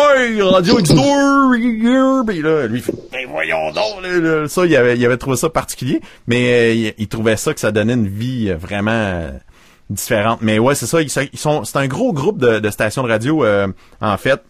[0.51, 2.27] Radio X2!
[2.27, 6.89] Puis là, lui, ben voyons donc, ça, il avait, il avait trouvé ça particulier, mais
[6.89, 9.31] euh, il, trouvait ça que ça donnait une vie vraiment
[9.91, 10.43] différentes.
[10.43, 11.01] Mais ouais, c'est ça.
[11.03, 13.69] Ils, sont, c'est un gros groupe de, stations de radio euh,
[14.01, 14.43] en fait.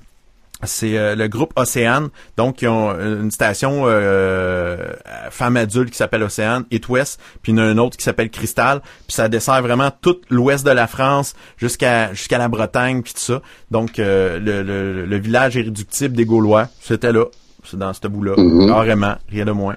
[0.62, 2.08] C'est euh, le groupe Océane,
[2.38, 4.94] donc ils ont une station euh,
[5.30, 8.02] femme adulte qui s'appelle Océane, It West, puis il y en a une autre qui
[8.02, 13.02] s'appelle Cristal, puis ça dessert vraiment tout l'ouest de la France jusqu'à jusqu'à la Bretagne
[13.02, 13.42] puis tout ça.
[13.70, 17.26] Donc le, le, le, village irréductible des Gaulois, c'était là,
[17.74, 18.68] dans ce bout-là, mm-hmm.
[18.68, 19.76] carrément, rien de moins.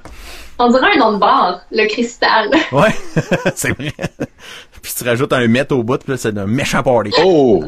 [0.59, 2.49] On dirait un nom de bar, le Cristal.
[2.71, 2.93] Ouais,
[3.55, 3.93] c'est vrai.
[4.81, 7.11] Puis tu rajoutes un met au bout, puis c'est un méchant party.
[7.23, 7.63] Oh!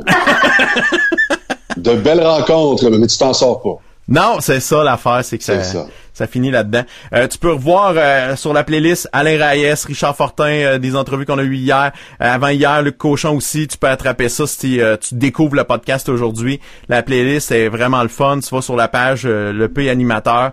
[1.78, 3.78] de belles rencontres, mais tu t'en sors pas.
[4.08, 5.88] Non, c'est ça l'affaire, c'est que ça, ça
[6.28, 6.84] finit là-dedans.
[7.14, 11.26] Euh, tu peux revoir euh, sur la playlist Alain Raïs, Richard Fortin, euh, des entrevues
[11.26, 13.68] qu'on a eues hier, avant hier, Luc Cochon aussi.
[13.68, 16.60] Tu peux attraper ça si tu découvres le podcast aujourd'hui.
[16.90, 18.40] La playlist est vraiment le fun.
[18.40, 20.52] Tu vas sur la page Le P Animateur,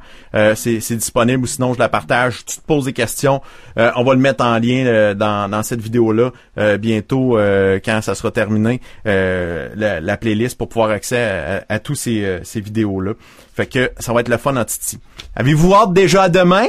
[0.54, 2.44] c'est disponible ou sinon je la partage.
[2.44, 3.40] Tu te poses des questions.
[3.76, 6.32] on va le mettre en lien dans, dans cette vidéo-là
[6.78, 7.38] bientôt
[7.84, 8.80] quand ça sera terminé.
[9.04, 13.12] La, playlist pour pouvoir accéder à, à, tous ces, ces vidéos-là.
[13.58, 15.00] Fait que ça va être le fun en Titi.
[15.34, 16.68] Avez-vous hâte déjà à demain?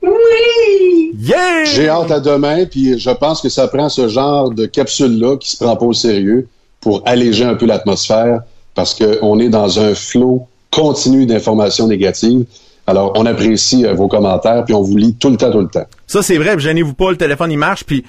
[0.00, 1.12] Oui!
[1.18, 1.64] Yeah!
[1.66, 5.50] J'ai hâte à demain, puis je pense que ça prend ce genre de capsule-là qui
[5.50, 6.48] se prend pas au sérieux
[6.80, 8.40] pour alléger un peu l'atmosphère,
[8.74, 12.46] parce qu'on est dans un flot continu d'informations négatives.
[12.86, 15.68] Alors, on apprécie euh, vos commentaires, puis on vous lit tout le temps, tout le
[15.68, 15.84] temps.
[16.06, 18.02] Ça, c'est vrai, gênez-vous pas, le téléphone, il marche, puis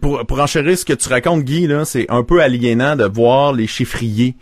[0.00, 3.52] pour, pour enchérir ce que tu racontes, Guy, là, c'est un peu aliénant de voir
[3.52, 4.34] les chiffriers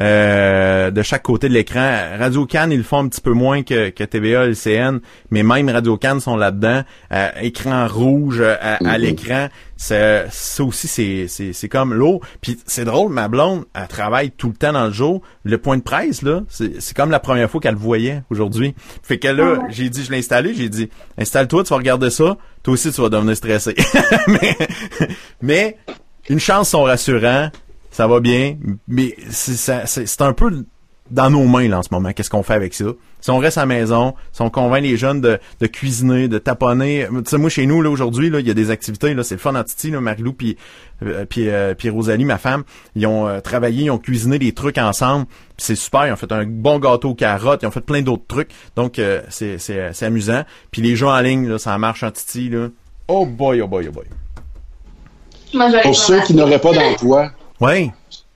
[0.00, 1.96] euh, de chaque côté de l'écran.
[2.18, 5.68] Radio Cannes, ils le font un petit peu moins que, que TVA, LCN, mais même
[5.68, 6.82] Radio Cannes sont là-dedans.
[7.12, 8.98] Euh, écran rouge à, Mm-hmm.
[8.98, 12.20] l'écran, ça, ça aussi c'est c'est c'est comme l'eau.
[12.40, 15.22] Puis c'est drôle, ma blonde, elle travaille tout le temps dans le jour.
[15.44, 18.74] Le point de presse là, c'est c'est comme la première fois qu'elle le voyait aujourd'hui.
[19.02, 20.88] Fait que là, j'ai dit, je l'ai installé, j'ai dit,
[21.18, 22.36] installe-toi, tu vas regarder ça.
[22.62, 23.74] Toi aussi, tu vas devenir stressé.
[24.28, 24.56] mais,
[25.42, 25.76] mais
[26.28, 27.50] une chance sont rassurants,
[27.90, 28.56] ça va bien,
[28.88, 30.64] mais c'est ça- c'est c'est un peu
[31.10, 32.12] dans nos mains là en ce moment.
[32.12, 32.84] Qu'est-ce qu'on fait avec ça
[33.20, 36.38] Si on reste à la maison, si on convainc les jeunes de, de cuisiner, de
[36.38, 39.24] taponner, tu sais moi chez nous là aujourd'hui là, il y a des activités là,
[39.24, 40.56] c'est le fun en Titi là, Marilou puis
[41.02, 42.62] euh, puis euh, puis Rosalie, ma femme,
[42.94, 46.16] ils ont euh, travaillé, ils ont cuisiné des trucs ensemble, puis c'est super, ils ont
[46.16, 48.50] fait un bon gâteau aux carottes, ils ont fait plein d'autres trucs.
[48.76, 50.44] Donc euh, c'est c'est c'est amusant.
[50.70, 52.68] Puis les jeux en ligne là, ça marche en Titi là.
[53.08, 54.04] Oh boy, oh boy, oh boy.
[55.52, 57.92] Moi, Pour ceux qui n'auraient pas d'emploi, Ouais.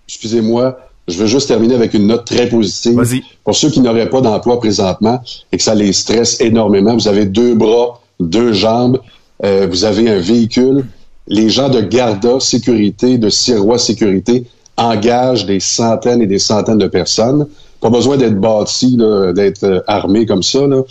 [0.07, 2.95] excusez-moi, je veux juste terminer avec une note très positive.
[2.95, 3.23] Vas-y.
[3.45, 5.21] Pour ceux qui n'auraient pas d'emploi présentement
[5.53, 9.01] et que ça les stresse énormément, vous avez deux bras, deux jambes,
[9.45, 10.87] euh, vous avez un véhicule.
[11.27, 14.47] Les gens de Garda Sécurité, de Sirois Sécurité
[14.77, 17.47] engagent des centaines et des centaines de personnes.
[17.81, 20.67] Pas besoin d'être bâti, là, d'être euh, armé comme ça.
[20.67, 20.83] Là.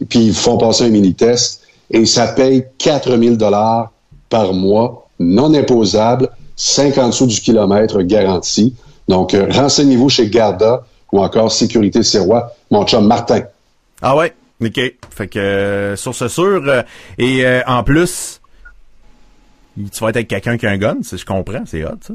[0.00, 3.92] Et puis ils font passer un mini-test et ça paye 4000 dollars
[4.28, 8.74] par mois, non imposable, 50 sous du kilomètre garanti.
[9.08, 13.42] Donc, euh, renseignez-vous chez Garda ou encore Sécurité Sirois, mon chum Martin.
[14.02, 14.34] Ah ouais,
[14.64, 14.80] ok.
[15.10, 16.82] Fait que euh, sur ce sûr euh,
[17.18, 18.40] et euh, en plus,
[19.76, 22.14] tu vas être avec quelqu'un qui a un gun, si je comprends, c'est hot ça.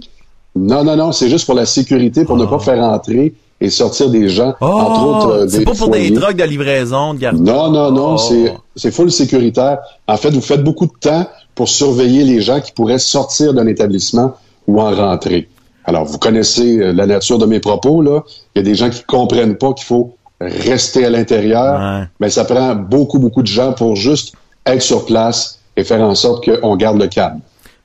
[0.56, 4.10] Non, non, non, c'est juste pour la sécurité, pour ne pas faire entrer et sortir
[4.10, 6.10] des gens, Oh, entre autres euh, c'est des pas pour foyers.
[6.10, 7.38] des drogues de livraison, de garde.
[7.38, 8.18] Non, non, non, Oh.
[8.18, 9.78] c'est c'est full sécuritaire.
[10.08, 11.26] En fait, vous faites beaucoup de temps
[11.56, 14.36] pour surveiller les gens qui pourraient sortir d'un établissement
[14.68, 15.50] ou en rentrer.
[15.86, 18.24] Alors, vous connaissez euh, la nature de mes propos, là.
[18.56, 21.80] Il y a des gens qui comprennent pas qu'il faut rester à l'intérieur.
[21.80, 22.08] Ouais.
[22.20, 24.34] Mais ça prend beaucoup, beaucoup de gens pour juste
[24.66, 27.40] être sur place et faire en sorte qu'on garde le calme.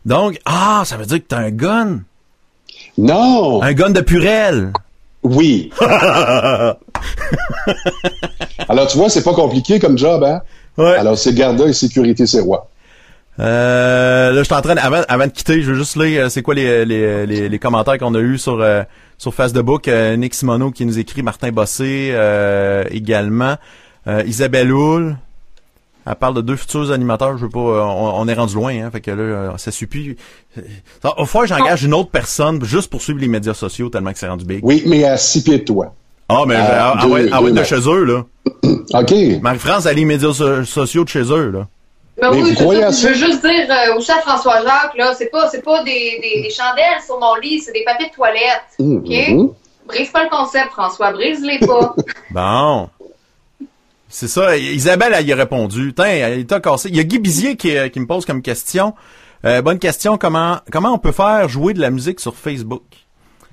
[0.04, 2.00] Donc, ah, ça veut dire que t'as un gun?
[2.98, 3.62] Non!
[3.62, 4.72] Un gun de purelle.
[5.22, 5.70] Oui.
[8.68, 10.42] Alors, tu vois, c'est pas compliqué comme job, hein?
[10.78, 10.94] Ouais.
[10.96, 12.68] Alors, c'est Garda et Sécurité Sirois.
[13.38, 16.24] Euh, là, je suis en train, de- avant, avant de quitter, je veux juste lire,
[16.24, 18.82] euh, c'est quoi les, les, les, les commentaires qu'on a eu sur euh,
[19.18, 19.88] sur Facebook.
[19.88, 23.56] Euh, Nick Simoneau qui nous écrit, Martin Bossé euh, également,
[24.08, 25.16] Euh, Isabelle Houle.
[26.08, 27.36] Elle parle de deux futurs animateurs.
[27.36, 30.16] Je veux pas, on, on est rendu loin, hein, fait que là, ça suffit.
[31.02, 34.18] Ça, au fois, j'engage une autre personne juste pour suivre les médias sociaux tellement que
[34.20, 34.60] c'est rendu big.
[34.62, 35.92] Oui, mais à six pieds de toi.
[36.28, 36.54] Ah, mais
[37.02, 38.24] deux- ouais, deux de chez eux là.
[39.00, 39.14] OK.
[39.42, 41.66] Marie-France, elle est les médias so- sociaux de chez eux là.
[42.20, 42.90] Ben Mais oui, vous ça.
[42.90, 46.18] Je veux juste dire euh, aussi à François Jacques, là, c'est pas, c'est pas des,
[46.22, 48.64] des, des chandelles sur mon lit, c'est des papiers de toilette.
[48.78, 48.96] Mhm.
[48.98, 49.54] OK?
[49.86, 51.94] Brise pas le concept, François, brise-les pas.
[52.30, 52.88] Bon.
[54.08, 54.56] C'est ça.
[54.56, 55.92] Isabelle, elle y a répondu.
[55.94, 56.88] Tiens, elle t'a cassé.
[56.88, 58.94] Il y a Guy Bizier qui, euh, qui me pose comme question.
[59.44, 60.16] Euh, bonne question.
[60.16, 62.82] Comment, comment on peut faire jouer de la musique sur Facebook?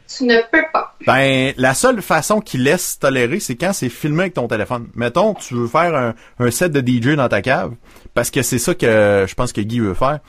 [0.08, 0.96] Tu ne peux pas.
[1.08, 4.88] Ben, la seule façon qu'il laisse tolérer, c'est quand c'est filmé avec ton téléphone.
[4.96, 7.74] Mettons, tu veux faire un, un set de DJ dans ta cave,
[8.14, 10.20] parce que c'est ça que je pense que Guy veut faire.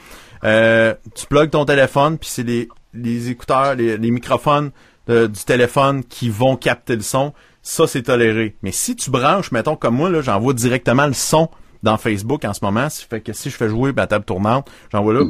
[0.44, 4.70] Euh, tu plugues ton téléphone, puis c'est les, les écouteurs, les, les microphones
[5.06, 7.32] de- du téléphone qui vont capter le son.
[7.62, 8.56] Ça, c'est toléré.
[8.62, 11.48] Mais si tu branches, mettons comme moi, là, j'envoie directement le son
[11.84, 12.88] dans Facebook en ce moment.
[12.90, 15.20] Ça fait que si je fais jouer ma table tournante, j'envoie là,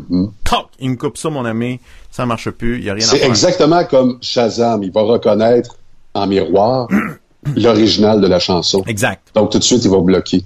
[0.45, 1.81] toc, il me coupe ça, mon ami.
[2.11, 3.29] Ça marche plus, il y a rien à C'est faire.
[3.29, 4.83] exactement comme Shazam.
[4.83, 5.77] Il va reconnaître
[6.15, 6.89] en miroir
[7.57, 8.83] l'original de la chanson.
[8.87, 9.23] Exact.
[9.35, 10.45] Donc, tout de suite, il va bloquer.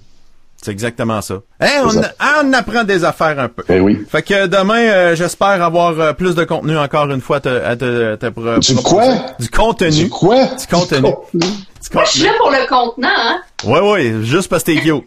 [0.61, 1.35] C'est exactement ça.
[1.61, 3.63] Hein, on, C'est apprend des affaires un peu.
[3.69, 4.05] Eh oui.
[4.11, 7.49] Fait que demain, euh, j'espère avoir euh, plus de contenu encore une fois à te,
[7.49, 9.05] à te, te pro- Du quoi?
[9.39, 9.91] Du contenu.
[9.91, 10.47] Du quoi?
[10.47, 11.11] Du contenu.
[11.33, 11.47] Du
[11.95, 12.25] Moi, je suis contenu.
[12.25, 13.41] là pour le contenant, hein?
[13.65, 15.05] Ouais, ouais, juste parce que t'es cute.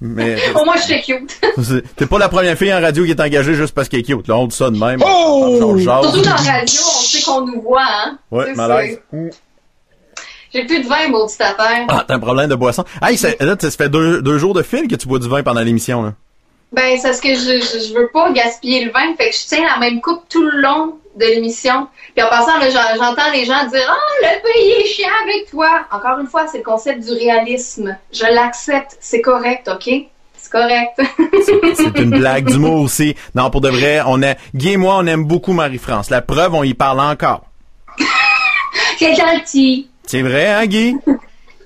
[0.00, 1.40] Mais Au moins, je suis cute.
[1.96, 4.28] t'es pas la première fille en radio qui est engagée juste parce qu'elle est cute.
[4.28, 5.00] Là, on dit ça de même.
[5.04, 5.56] Oh!
[5.80, 8.18] Surtout dans la radio, on sait qu'on nous voit, hein.
[8.30, 8.98] Ouais, C'est malaise.
[9.10, 9.18] ça.
[10.52, 11.84] J'ai plus de vin, maudit affaire.
[11.88, 12.84] Ah, t'as un problème de boisson.
[13.02, 15.42] Hey, ça, là, ça fait deux, deux jours de fil que tu bois du vin
[15.42, 16.12] pendant l'émission, là.
[16.72, 19.46] Ben, c'est parce que je, je, je veux pas gaspiller le vin, fait que je
[19.46, 21.88] tiens la même coupe tout le long de l'émission.
[22.14, 25.86] Puis en passant, j'entends les gens dire Ah, le pays est chiant avec toi.
[25.90, 27.96] Encore une fois, c'est le concept du réalisme.
[28.12, 29.88] Je l'accepte, c'est correct, OK?
[30.36, 31.00] C'est correct.
[31.74, 33.14] C'est une blague d'humour aussi.
[33.34, 36.10] Non, pour de vrai, on a, Guy et moi, on aime beaucoup Marie-France.
[36.10, 37.44] La preuve, on y parle encore.
[38.98, 39.88] c'est gentil.
[40.06, 40.96] C'est vrai, hein, Guy?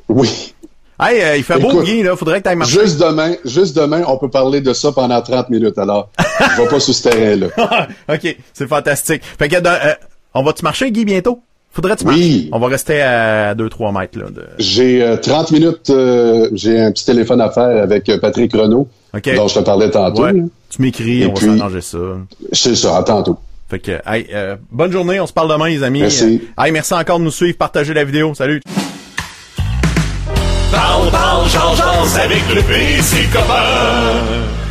[0.08, 0.54] Oui.
[1.00, 2.16] Hey, euh, il fait beau, Guy, là.
[2.16, 2.80] Faudrait que t'ailles marcher.
[2.80, 5.78] Juste demain, juste demain, on peut parler de ça pendant 30 minutes.
[5.78, 7.46] Alors, je vais pas sur ce terrain-là.
[8.12, 9.22] OK, c'est fantastique.
[9.38, 9.94] Fait que, euh,
[10.34, 11.40] on va-tu marcher, Guy, bientôt?
[11.70, 12.48] Faudrait que tu oui.
[12.50, 14.18] On va rester à 2-3 mètres.
[14.18, 14.26] là.
[14.58, 15.92] J'ai 30 minutes,
[16.54, 20.26] j'ai un petit téléphone à faire avec Patrick Renault, dont je te parlais tantôt.
[20.70, 21.98] Tu m'écris, on va s'arranger ça.
[22.52, 23.38] C'est ça, à tantôt.
[23.70, 24.26] Fait que, hey,
[24.72, 26.00] bonne journée, on se parle demain, les amis.
[26.00, 26.40] Merci.
[26.58, 28.34] hey, merci encore de nous suivre, partager la vidéo.
[28.34, 28.60] Salut.
[30.70, 31.48] Parle, parle,
[32.20, 34.67] avec le PC copain.